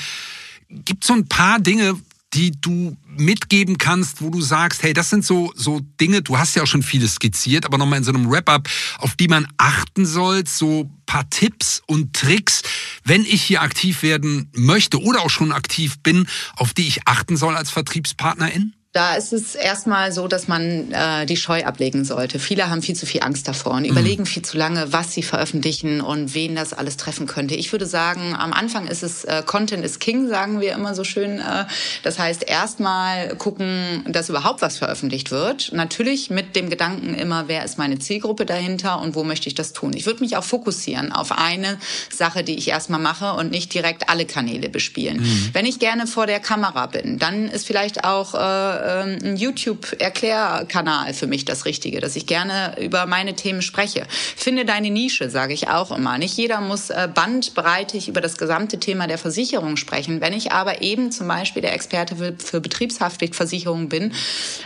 Gibt 0.69 1.04
so 1.04 1.13
ein 1.13 1.28
paar 1.28 1.60
Dinge, 1.60 1.99
die 2.34 2.52
du 2.52 2.98
mitgeben 3.06 3.78
kannst, 3.78 4.22
wo 4.22 4.30
du 4.30 4.41
sagst, 4.41 4.84
hey, 4.84 4.93
das 4.93 5.10
sind 5.10 5.26
so, 5.26 5.54
so 5.56 5.82
Dinge, 6.02 6.22
du 6.22 6.38
hast 6.38 6.56
ja 6.56 6.63
auch 6.63 6.67
schon 6.67 6.84
vieles 6.84 7.15
skizziert, 7.15 7.65
aber 7.65 7.78
nochmal 7.78 8.00
in 8.00 8.04
so 8.04 8.12
einem 8.12 8.30
Wrap-up, 8.30 8.67
auf 8.98 9.15
die 9.15 9.28
man 9.28 9.48
achten 9.58 10.06
soll, 10.06 10.46
so 10.48 10.89
paar 11.06 11.30
Tipps 11.30 11.82
und 11.86 12.13
Tricks, 12.13 12.63
wenn 13.04 13.22
ich 13.22 13.43
hier 13.43 13.62
aktiv 13.62 14.04
werden 14.04 14.50
möchte 14.54 15.02
oder 15.02 15.22
auch 15.22 15.30
schon 15.30 15.52
aktiv 15.52 16.00
bin, 16.00 16.28
auf 16.56 16.74
die 16.74 16.88
ich 16.88 17.08
achten 17.08 17.38
soll 17.38 17.56
als 17.56 17.69
Vertriebspartnerin? 17.69 18.74
Da 18.93 19.15
ist 19.15 19.34
es 19.34 19.56
erstmal 19.56 20.12
so, 20.12 20.27
dass 20.27 20.47
man 20.47 20.91
äh, 20.91 21.25
die 21.25 21.36
Scheu 21.36 21.63
ablegen 21.63 22.06
sollte. 22.06 22.38
Viele 22.38 22.69
haben 22.69 22.84
viel 22.84 22.95
zu 22.95 23.08
viel 23.08 23.23
Angst 23.23 23.47
davor 23.47 23.71
und 23.71 23.84
mhm. 23.84 23.89
überlegen 23.89 24.27
viel 24.27 24.43
zu 24.43 24.56
lange, 24.56 24.93
was 24.93 25.13
sie 25.13 25.23
veröffentlichen 25.23 25.99
und 25.99 26.36
wen 26.36 26.56
das 26.56 26.73
alles 26.73 26.95
treffen 26.95 27.25
könnte. 27.25 27.56
Ich 27.56 27.71
würde 27.71 27.88
sagen, 27.88 28.36
am 28.38 28.53
Anfang 28.53 28.86
ist 28.86 29.01
es 29.01 29.23
äh, 29.23 29.41
Content 29.43 29.84
is 29.84 29.97
King, 29.97 30.27
sagen 30.27 30.62
wir 30.62 30.73
immer 30.73 30.93
so 30.93 31.03
schön. 31.03 31.39
Äh, 31.39 31.65
das 32.03 32.19
heißt, 32.19 32.43
erstmal 32.47 33.36
gucken, 33.36 34.06
dass 34.08 34.29
überhaupt 34.29 34.62
was 34.62 34.77
veröffentlicht 34.77 35.32
wird. 35.32 35.71
Natürlich 35.73 36.29
mit 36.29 36.56
dem 36.56 36.69
Gedanken 36.69 37.15
immer, 37.15 37.47
wer 37.47 37.65
ist 37.65 37.79
meine 37.79 37.97
Zielgruppe 37.97 38.45
dahinter 38.45 39.01
und 39.01 39.15
wo 39.15 39.23
möchte 39.23 39.47
ich 39.47 39.56
das 39.56 39.73
tun. 39.73 39.93
Ich 39.95 40.06
würde 40.06 40.19
mich 40.19 40.38
auch 40.38 40.43
fokussieren 40.43 41.12
auf 41.12 41.32
eine 41.32 41.79
Sache, 42.12 42.43
die 42.43 42.60
ich 42.60 42.67
erstmal 42.67 42.99
mache 42.99 43.34
und 43.34 43.49
nicht 43.49 43.73
direkt 43.73 44.10
alle 44.10 44.27
Kanäle 44.27 44.69
bespielen. 44.69 45.21
Mhm. 45.21 45.49
Wenn 45.53 45.65
ich 45.65 45.79
gerne 45.79 46.06
vor 46.06 46.27
der 46.27 46.39
Kamera 46.39 46.86
bin, 46.86 47.17
dann 47.17 47.47
ist 47.47 47.65
vielleicht 47.65 48.03
auch 48.03 48.36
äh, 48.36 48.83
ähm, 48.84 49.19
ein 49.24 49.38
YouTube-Erklärkanal 49.38 51.13
für 51.13 51.28
mich 51.28 51.46
das 51.46 51.65
Richtige, 51.65 52.00
dass 52.02 52.15
ich 52.15 52.26
gerne 52.26 52.76
über 52.82 53.06
meine 53.06 53.36
Themen 53.36 53.62
spreche. 53.62 54.06
Finde 54.10 54.65
deine 54.65 54.89
Nische, 54.89 55.30
sage 55.30 55.54
ich 55.54 55.69
auch 55.69 55.91
immer. 55.91 56.17
Nicht 56.17 56.38
jeder 56.38 56.62
muss 56.62 56.89
äh, 56.89 57.08
bandbreitig 57.13 58.08
über 58.08 58.22
das 58.22 58.38
gesamte 58.38 58.80
Thema 58.80 59.08
der 59.08 59.17
Versicherung 59.17 59.78
sprechen. 59.78 60.22
Wenn 60.22 60.34
ich 60.34 60.52
aber 60.52 60.82
eben 60.82 61.12
zum 61.12 61.28
Beispiel 61.28 61.62
der 61.62 61.74
Experte 61.74 62.15
für, 62.15 62.34
für 62.38 62.62
Betriebshaftpflichtversicherung 62.62 63.89
bin 63.89 64.13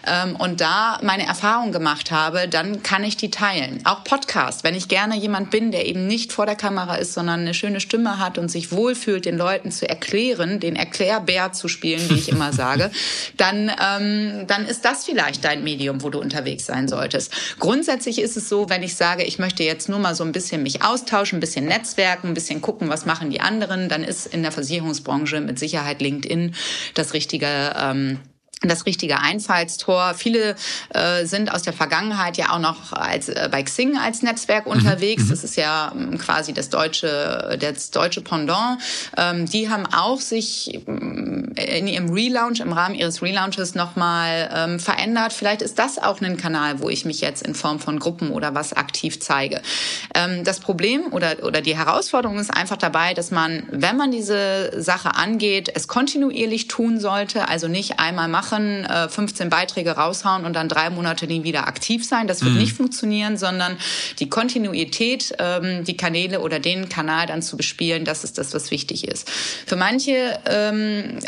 ähm, 0.05 0.35
und 0.35 0.61
da 0.61 0.99
meine 1.03 1.25
Erfahrung 1.27 1.71
gemacht 1.71 2.11
habe, 2.11 2.47
dann 2.47 2.83
kann 2.83 3.03
ich 3.03 3.17
die 3.17 3.31
teilen. 3.31 3.81
Auch 3.85 4.03
Podcast, 4.03 4.63
wenn 4.63 4.75
ich 4.75 4.87
gerne 4.87 5.15
jemand 5.17 5.51
bin, 5.51 5.71
der 5.71 5.85
eben 5.85 6.07
nicht 6.07 6.33
vor 6.33 6.45
der 6.45 6.55
Kamera 6.55 6.95
ist, 6.95 7.13
sondern 7.13 7.41
eine 7.41 7.53
schöne 7.53 7.79
Stimme 7.79 8.19
hat 8.19 8.37
und 8.37 8.49
sich 8.49 8.71
wohlfühlt, 8.71 9.25
den 9.25 9.37
Leuten 9.37 9.71
zu 9.71 9.87
erklären, 9.87 10.59
den 10.59 10.75
Erklärbär 10.75 11.51
zu 11.53 11.67
spielen, 11.67 12.09
wie 12.09 12.15
ich 12.15 12.29
immer 12.29 12.53
sage, 12.53 12.91
dann 13.37 13.69
ähm, 13.69 14.06
ähm, 14.07 14.47
dann 14.47 14.65
ist 14.65 14.85
das 14.85 15.05
vielleicht 15.05 15.43
dein 15.43 15.63
Medium, 15.63 16.01
wo 16.03 16.09
du 16.09 16.19
unterwegs 16.19 16.65
sein 16.65 16.87
solltest. 16.87 17.31
Grundsätzlich 17.59 18.19
ist 18.19 18.37
es 18.37 18.49
so, 18.49 18.69
wenn 18.69 18.83
ich 18.83 18.95
sage, 18.95 19.23
ich 19.23 19.39
möchte 19.39 19.63
jetzt 19.63 19.89
nur 19.89 19.99
mal 19.99 20.15
so 20.15 20.23
ein 20.23 20.31
bisschen 20.31 20.63
mich 20.63 20.83
austauschen, 20.83 21.37
ein 21.37 21.41
bisschen 21.41 21.65
netzwerken, 21.65 22.29
ein 22.29 22.33
bisschen 22.33 22.61
gucken, 22.61 22.89
was 22.89 23.05
machen 23.05 23.29
die 23.29 23.41
anderen, 23.41 23.89
dann 23.89 24.03
ist 24.03 24.27
in 24.27 24.41
der 24.41 24.51
Versicherungsbranche 24.51 25.41
mit 25.41 25.59
Sicherheit 25.59 26.01
LinkedIn 26.01 26.55
das 26.93 27.13
richtige 27.13 27.73
ähm, 27.77 28.19
das 28.61 28.85
richtige 28.85 29.19
Einfallstor. 29.19 30.15
Viele 30.15 30.55
äh, 30.89 31.25
sind 31.25 31.53
aus 31.53 31.61
der 31.61 31.73
Vergangenheit 31.73 32.37
ja 32.37 32.51
auch 32.51 32.59
noch 32.59 32.91
als 32.91 33.29
äh, 33.29 33.49
bei 33.51 33.61
Xing 33.61 33.97
als 33.97 34.23
Netzwerk 34.23 34.65
mhm. 34.65 34.71
unterwegs. 34.73 35.25
Mhm. 35.25 35.29
Das 35.29 35.43
ist 35.43 35.57
ja 35.57 35.91
ähm, 35.95 36.17
quasi 36.17 36.53
das 36.53 36.69
deutsche 36.69 37.57
das 37.59 37.91
deutsche 37.91 38.21
Pendant. 38.21 38.81
Ähm, 39.15 39.45
die 39.45 39.69
haben 39.69 39.85
auch 39.85 40.19
sich 40.19 40.81
ähm, 40.87 41.53
in 41.55 41.87
ihrem 41.87 42.09
Relaunch 42.09 42.59
im 42.59 42.73
Rahmen 42.73 42.95
ihres 42.95 43.21
Relaunches 43.21 43.75
nochmal 43.75 44.49
ähm, 44.53 44.79
verändert. 44.79 45.33
Vielleicht 45.33 45.61
ist 45.61 45.77
das 45.77 45.99
auch 45.99 46.19
ein 46.21 46.37
Kanal, 46.37 46.79
wo 46.79 46.89
ich 46.89 47.05
mich 47.05 47.21
jetzt 47.21 47.45
in 47.45 47.53
Form 47.53 47.79
von 47.79 47.99
Gruppen 47.99 48.31
oder 48.31 48.55
was 48.55 48.73
aktiv 48.73 49.19
zeige. 49.19 49.61
Ähm, 50.15 50.43
das 50.43 50.59
Problem 50.59 51.13
oder 51.13 51.43
oder 51.43 51.61
die 51.61 51.77
Herausforderung 51.77 52.39
ist 52.39 52.49
einfach 52.49 52.77
dabei, 52.77 53.13
dass 53.13 53.29
man, 53.29 53.67
wenn 53.69 53.97
man 53.97 54.09
diese 54.09 54.81
Sache 54.81 55.15
angeht, 55.15 55.71
es 55.73 55.87
kontinuierlich 55.87 56.67
tun 56.67 56.99
sollte. 56.99 57.47
Also 57.49 57.67
nicht 57.67 57.99
einmal 57.99 58.27
machen 58.27 58.46
machen, 58.47 58.87
15 59.09 59.47
äh, 59.47 59.49
Beiträge 59.49 59.91
raushauen 59.91 60.45
und 60.45 60.53
dann 60.53 60.69
drei 60.69 60.89
Monate 60.89 61.27
nie 61.27 61.43
wieder 61.43 61.67
aktiv 61.67 62.05
sein. 62.05 62.27
Das 62.27 62.41
wird 62.41 62.53
mhm. 62.53 62.59
nicht 62.59 62.73
funktionieren, 62.73 63.37
sondern 63.37 63.77
die 64.19 64.29
Kontinuität, 64.29 65.35
ähm, 65.39 65.83
die 65.83 65.97
Kanäle 65.97 66.41
oder 66.41 66.59
den 66.59 66.89
Kanal 66.89 67.27
dann 67.27 67.41
zu 67.41 67.57
bespielen, 67.57 68.05
das 68.05 68.23
ist 68.23 68.37
das, 68.37 68.53
was 68.53 68.71
wichtig 68.71 69.07
ist. 69.07 69.29
Für 69.29 69.75
manche 69.75 70.39
ähm, 70.45 71.19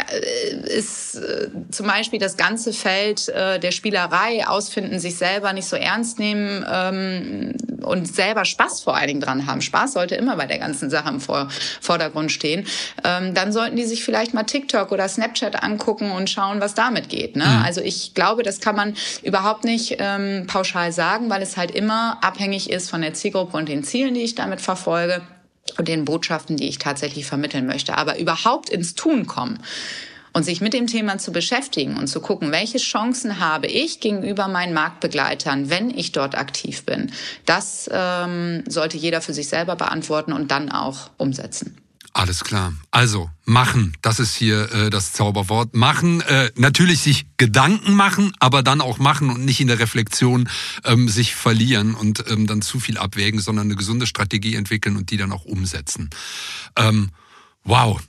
ist 0.66 1.16
äh, 1.16 1.50
zum 1.72 1.88
Beispiel 1.88 2.20
das 2.20 2.38
ganze 2.38 2.74
Feld 2.74 3.30
äh, 3.30 3.60
der 3.60 3.72
Spielerei, 3.72 4.48
Ausfinden, 4.48 5.00
sich 5.00 5.16
selber 5.16 5.54
nicht 5.54 5.68
so 5.68 5.76
ernst 5.76 6.20
nehmen 6.20 6.66
ähm, 6.72 7.54
und 7.82 8.14
selber 8.14 8.46
Spaß 8.46 8.82
vor 8.82 8.96
allen 8.96 9.08
Dingen 9.08 9.22
dran 9.22 9.48
haben. 9.48 9.62
Spaß 9.62 9.94
sollte 9.94 10.16
immer 10.16 10.36
bei 10.36 10.46
der 10.46 10.60
ganzen 10.60 10.90
Sache 10.90 11.10
im 11.10 11.20
Vor 11.20 11.50
Vordergrund 11.82 12.32
stehen. 12.32 12.66
Dann 13.02 13.52
sollten 13.52 13.76
die 13.76 13.86
sich 13.86 14.04
vielleicht 14.04 14.34
mal 14.34 14.44
TikTok 14.44 14.92
oder 14.92 15.08
Snapchat 15.08 15.64
angucken 15.64 16.12
und 16.12 16.30
schauen, 16.30 16.60
was 16.60 16.74
damit 16.74 17.09
geht. 17.10 17.36
Ne? 17.36 17.46
Mhm. 17.46 17.64
Also 17.64 17.82
ich 17.82 18.14
glaube, 18.14 18.44
das 18.44 18.62
kann 18.62 18.76
man 18.76 18.96
überhaupt 19.24 19.64
nicht 19.64 19.98
ähm, 20.00 20.46
pauschal 20.48 20.92
sagen, 20.92 21.30
weil 21.30 21.42
es 21.42 21.58
halt 21.58 21.72
immer 21.72 22.18
abhängig 22.22 22.70
ist 22.70 22.90
von 22.90 23.02
der 23.02 23.14
Zielgruppe 23.14 23.58
und 23.58 23.68
den 23.68 23.84
Zielen, 23.84 24.14
die 24.14 24.22
ich 24.22 24.36
damit 24.36 24.62
verfolge 24.62 25.22
und 25.78 25.88
den 25.88 26.06
Botschaften, 26.06 26.58
die 26.58 26.68
ich 26.68 26.78
tatsächlich 26.78 27.26
vermitteln 27.26 27.66
möchte. 27.66 27.98
Aber 27.98 28.18
überhaupt 28.20 28.70
ins 28.70 28.96
Tun 28.96 29.28
kommen 29.28 29.60
und 30.34 30.44
sich 30.44 30.62
mit 30.62 30.74
dem 30.74 30.88
Thema 30.88 31.18
zu 31.18 31.32
beschäftigen 31.32 31.98
und 31.98 32.08
zu 32.08 32.22
gucken, 32.22 32.52
welche 32.52 32.78
Chancen 32.78 33.40
habe 33.40 33.68
ich 33.68 34.00
gegenüber 34.00 34.48
meinen 34.48 34.74
Marktbegleitern, 34.74 35.70
wenn 35.70 35.90
ich 35.90 36.12
dort 36.12 36.38
aktiv 36.38 36.86
bin. 36.86 37.12
Das 37.46 37.90
ähm, 37.92 38.64
sollte 38.68 38.98
jeder 38.98 39.22
für 39.22 39.34
sich 39.34 39.48
selber 39.48 39.76
beantworten 39.76 40.34
und 40.34 40.52
dann 40.52 40.72
auch 40.72 41.10
umsetzen. 41.18 41.78
Alles 42.20 42.44
klar. 42.44 42.74
Also 42.92 43.30
machen, 43.46 43.96
das 44.02 44.20
ist 44.20 44.36
hier 44.36 44.70
äh, 44.74 44.90
das 44.90 45.14
Zauberwort. 45.14 45.74
Machen, 45.74 46.20
äh, 46.20 46.52
natürlich 46.56 47.00
sich 47.00 47.28
Gedanken 47.38 47.94
machen, 47.94 48.34
aber 48.42 48.62
dann 48.62 48.82
auch 48.82 48.98
machen 48.98 49.30
und 49.30 49.46
nicht 49.46 49.62
in 49.62 49.70
der 49.70 49.80
Reflexion 49.80 50.50
ähm, 50.84 51.08
sich 51.08 51.34
verlieren 51.34 51.96
und 51.96 52.26
ähm, 52.30 52.46
dann 52.46 52.62
zu 52.62 52.82
viel 52.82 52.98
abwägen, 52.98 53.40
sondern 53.40 53.68
eine 53.68 53.78
gesunde 53.78 54.06
Strategie 54.06 54.56
entwickeln 54.56 54.98
und 54.98 55.12
die 55.12 55.16
dann 55.16 55.32
auch 55.32 55.46
umsetzen. 55.46 56.10
Ähm, 56.76 57.12
wow, 57.64 58.02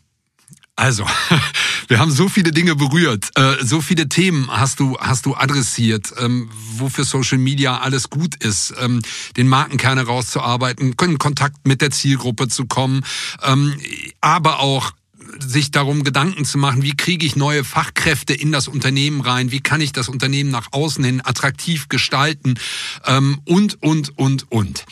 also, 0.80 1.04
wir 1.88 1.98
haben 1.98 2.10
so 2.10 2.30
viele 2.30 2.52
Dinge 2.52 2.74
berührt, 2.74 3.28
äh, 3.34 3.62
so 3.62 3.82
viele 3.82 4.08
Themen 4.08 4.48
hast 4.50 4.80
du 4.80 4.96
hast 4.98 5.26
du 5.26 5.34
adressiert, 5.34 6.10
ähm, 6.18 6.48
wofür 6.76 7.04
Social 7.04 7.36
Media 7.36 7.80
alles 7.80 8.08
gut 8.08 8.34
ist, 8.42 8.72
ähm, 8.80 9.02
den 9.36 9.46
Markenkern 9.46 9.98
herauszuarbeiten, 9.98 10.94
in 10.98 11.18
Kontakt 11.18 11.68
mit 11.68 11.82
der 11.82 11.90
Zielgruppe 11.90 12.48
zu 12.48 12.64
kommen, 12.64 13.04
ähm, 13.42 13.74
aber 14.22 14.60
auch 14.60 14.92
sich 15.38 15.70
darum 15.70 16.02
Gedanken 16.02 16.46
zu 16.46 16.56
machen, 16.56 16.82
wie 16.82 16.96
kriege 16.96 17.26
ich 17.26 17.36
neue 17.36 17.62
Fachkräfte 17.62 18.32
in 18.32 18.50
das 18.50 18.66
Unternehmen 18.66 19.20
rein, 19.20 19.52
wie 19.52 19.60
kann 19.60 19.82
ich 19.82 19.92
das 19.92 20.08
Unternehmen 20.08 20.50
nach 20.50 20.68
außen 20.72 21.04
hin 21.04 21.20
attraktiv 21.22 21.88
gestalten 21.88 22.54
und, 23.44 23.80
und, 23.80 24.18
und, 24.18 24.50
und. 24.50 24.86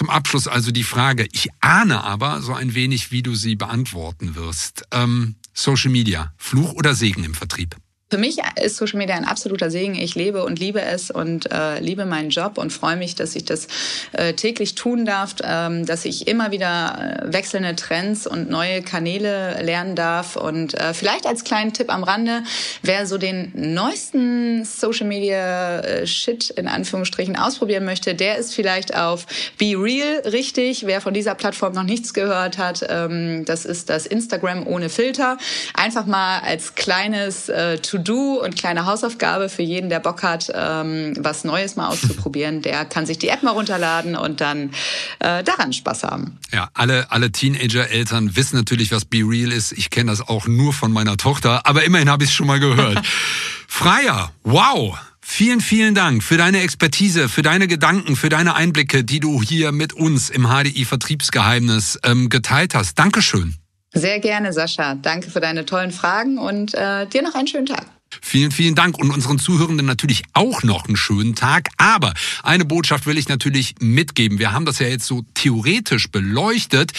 Zum 0.00 0.08
Abschluss 0.08 0.48
also 0.48 0.70
die 0.70 0.82
Frage, 0.82 1.28
ich 1.30 1.50
ahne 1.60 2.02
aber 2.02 2.40
so 2.40 2.54
ein 2.54 2.74
wenig, 2.74 3.12
wie 3.12 3.22
du 3.22 3.34
sie 3.34 3.54
beantworten 3.54 4.34
wirst. 4.34 4.84
Ähm, 4.92 5.34
Social 5.52 5.90
Media, 5.90 6.32
Fluch 6.38 6.72
oder 6.72 6.94
Segen 6.94 7.22
im 7.22 7.34
Vertrieb? 7.34 7.76
Für 8.10 8.18
mich 8.18 8.38
ist 8.60 8.76
Social 8.76 8.98
Media 8.98 9.14
ein 9.14 9.24
absoluter 9.24 9.70
Segen. 9.70 9.94
Ich 9.94 10.16
lebe 10.16 10.44
und 10.44 10.58
liebe 10.58 10.82
es 10.82 11.12
und 11.12 11.52
äh, 11.52 11.78
liebe 11.78 12.06
meinen 12.06 12.30
Job 12.30 12.58
und 12.58 12.72
freue 12.72 12.96
mich, 12.96 13.14
dass 13.14 13.36
ich 13.36 13.44
das 13.44 13.68
äh, 14.10 14.32
täglich 14.32 14.74
tun 14.74 15.04
darf, 15.04 15.36
ähm, 15.44 15.86
dass 15.86 16.04
ich 16.04 16.26
immer 16.26 16.50
wieder 16.50 17.22
äh, 17.28 17.32
wechselnde 17.32 17.76
Trends 17.76 18.26
und 18.26 18.50
neue 18.50 18.82
Kanäle 18.82 19.62
lernen 19.62 19.94
darf. 19.94 20.34
Und 20.34 20.74
äh, 20.74 20.92
vielleicht 20.92 21.24
als 21.24 21.44
kleinen 21.44 21.72
Tipp 21.72 21.88
am 21.88 22.02
Rande, 22.02 22.42
wer 22.82 23.06
so 23.06 23.16
den 23.16 23.52
neuesten 23.54 24.64
Social 24.64 25.06
Media 25.06 25.78
äh, 25.78 26.04
Shit 26.04 26.50
in 26.50 26.66
Anführungsstrichen 26.66 27.36
ausprobieren 27.36 27.84
möchte, 27.84 28.16
der 28.16 28.38
ist 28.38 28.56
vielleicht 28.56 28.96
auf 28.96 29.24
Be 29.56 29.76
Real 29.76 30.22
richtig. 30.24 30.84
Wer 30.84 31.00
von 31.00 31.14
dieser 31.14 31.36
Plattform 31.36 31.74
noch 31.74 31.84
nichts 31.84 32.12
gehört 32.12 32.58
hat, 32.58 32.84
ähm, 32.88 33.44
das 33.44 33.64
ist 33.64 33.88
das 33.88 34.04
Instagram 34.06 34.66
ohne 34.66 34.88
Filter. 34.88 35.38
Einfach 35.74 36.06
mal 36.06 36.40
als 36.40 36.74
kleines 36.74 37.48
äh, 37.48 37.78
To 37.78 37.99
To-Do 38.04 38.42
und 38.44 38.56
kleine 38.56 38.86
Hausaufgabe 38.86 39.48
für 39.48 39.62
jeden, 39.62 39.90
der 39.90 40.00
Bock 40.00 40.22
hat, 40.22 40.50
ähm, 40.54 41.14
was 41.18 41.44
Neues 41.44 41.76
mal 41.76 41.88
auszuprobieren. 41.88 42.62
Der 42.70 42.84
kann 42.84 43.06
sich 43.06 43.18
die 43.18 43.28
App 43.28 43.42
mal 43.42 43.52
runterladen 43.52 44.16
und 44.16 44.40
dann 44.40 44.70
äh, 45.18 45.42
daran 45.42 45.72
Spaß 45.72 46.04
haben. 46.04 46.38
Ja, 46.52 46.68
alle, 46.74 47.10
alle 47.10 47.32
Teenager-Eltern 47.32 48.36
wissen 48.36 48.56
natürlich, 48.56 48.92
was 48.92 49.04
Be 49.04 49.18
Real 49.18 49.52
ist. 49.52 49.72
Ich 49.72 49.90
kenne 49.90 50.10
das 50.10 50.20
auch 50.20 50.46
nur 50.46 50.72
von 50.72 50.92
meiner 50.92 51.16
Tochter, 51.16 51.66
aber 51.66 51.84
immerhin 51.84 52.10
habe 52.10 52.24
ich 52.24 52.30
es 52.30 52.34
schon 52.34 52.46
mal 52.46 52.60
gehört. 52.60 53.04
Freier, 53.68 54.32
wow! 54.42 54.98
Vielen, 55.22 55.60
vielen 55.60 55.94
Dank 55.94 56.24
für 56.24 56.36
deine 56.36 56.60
Expertise, 56.60 57.28
für 57.28 57.42
deine 57.42 57.68
Gedanken, 57.68 58.16
für 58.16 58.28
deine 58.28 58.56
Einblicke, 58.56 59.04
die 59.04 59.20
du 59.20 59.40
hier 59.40 59.70
mit 59.70 59.92
uns 59.92 60.28
im 60.28 60.48
HDI 60.48 60.84
Vertriebsgeheimnis 60.84 62.00
ähm, 62.02 62.30
geteilt 62.30 62.74
hast. 62.74 62.98
Dankeschön. 62.98 63.54
Sehr 63.92 64.20
gerne, 64.20 64.52
Sascha. 64.52 64.94
Danke 64.94 65.30
für 65.30 65.40
deine 65.40 65.66
tollen 65.66 65.90
Fragen 65.90 66.38
und 66.38 66.74
äh, 66.74 67.06
dir 67.06 67.22
noch 67.22 67.34
einen 67.34 67.48
schönen 67.48 67.66
Tag. 67.66 67.86
Vielen, 68.22 68.50
vielen 68.50 68.74
Dank 68.74 68.98
und 68.98 69.10
unseren 69.10 69.38
Zuhörenden 69.38 69.86
natürlich 69.86 70.24
auch 70.32 70.62
noch 70.62 70.86
einen 70.86 70.96
schönen 70.96 71.34
Tag. 71.34 71.68
Aber 71.76 72.12
eine 72.42 72.64
Botschaft 72.64 73.06
will 73.06 73.18
ich 73.18 73.28
natürlich 73.28 73.74
mitgeben. 73.80 74.38
Wir 74.38 74.52
haben 74.52 74.64
das 74.64 74.78
ja 74.78 74.88
jetzt 74.88 75.06
so 75.06 75.22
theoretisch 75.34 76.10
beleuchtet. 76.10 76.92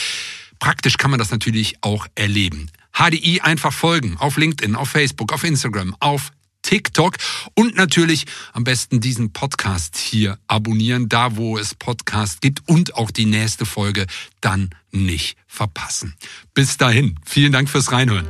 Praktisch 0.59 0.97
kann 0.97 1.11
man 1.11 1.19
das 1.19 1.31
natürlich 1.31 1.75
auch 1.81 2.07
erleben. 2.15 2.69
HDI 2.93 3.41
einfach 3.41 3.73
folgen 3.73 4.17
auf 4.19 4.37
LinkedIn, 4.37 4.75
auf 4.75 4.89
Facebook, 4.89 5.33
auf 5.33 5.43
Instagram, 5.43 5.95
auf 5.99 6.31
TikTok 6.61 7.17
und 7.55 7.75
natürlich 7.75 8.25
am 8.53 8.63
besten 8.63 8.99
diesen 8.99 9.33
Podcast 9.33 9.97
hier 9.97 10.37
abonnieren, 10.47 11.09
da 11.09 11.35
wo 11.35 11.57
es 11.57 11.75
Podcast 11.75 12.41
gibt 12.41 12.67
und 12.67 12.95
auch 12.95 13.11
die 13.11 13.25
nächste 13.25 13.65
Folge 13.65 14.05
dann 14.41 14.69
nicht 14.91 15.37
verpassen. 15.47 16.15
Bis 16.53 16.77
dahin, 16.77 17.19
vielen 17.25 17.51
Dank 17.51 17.69
fürs 17.69 17.91
Reinhören. 17.91 18.27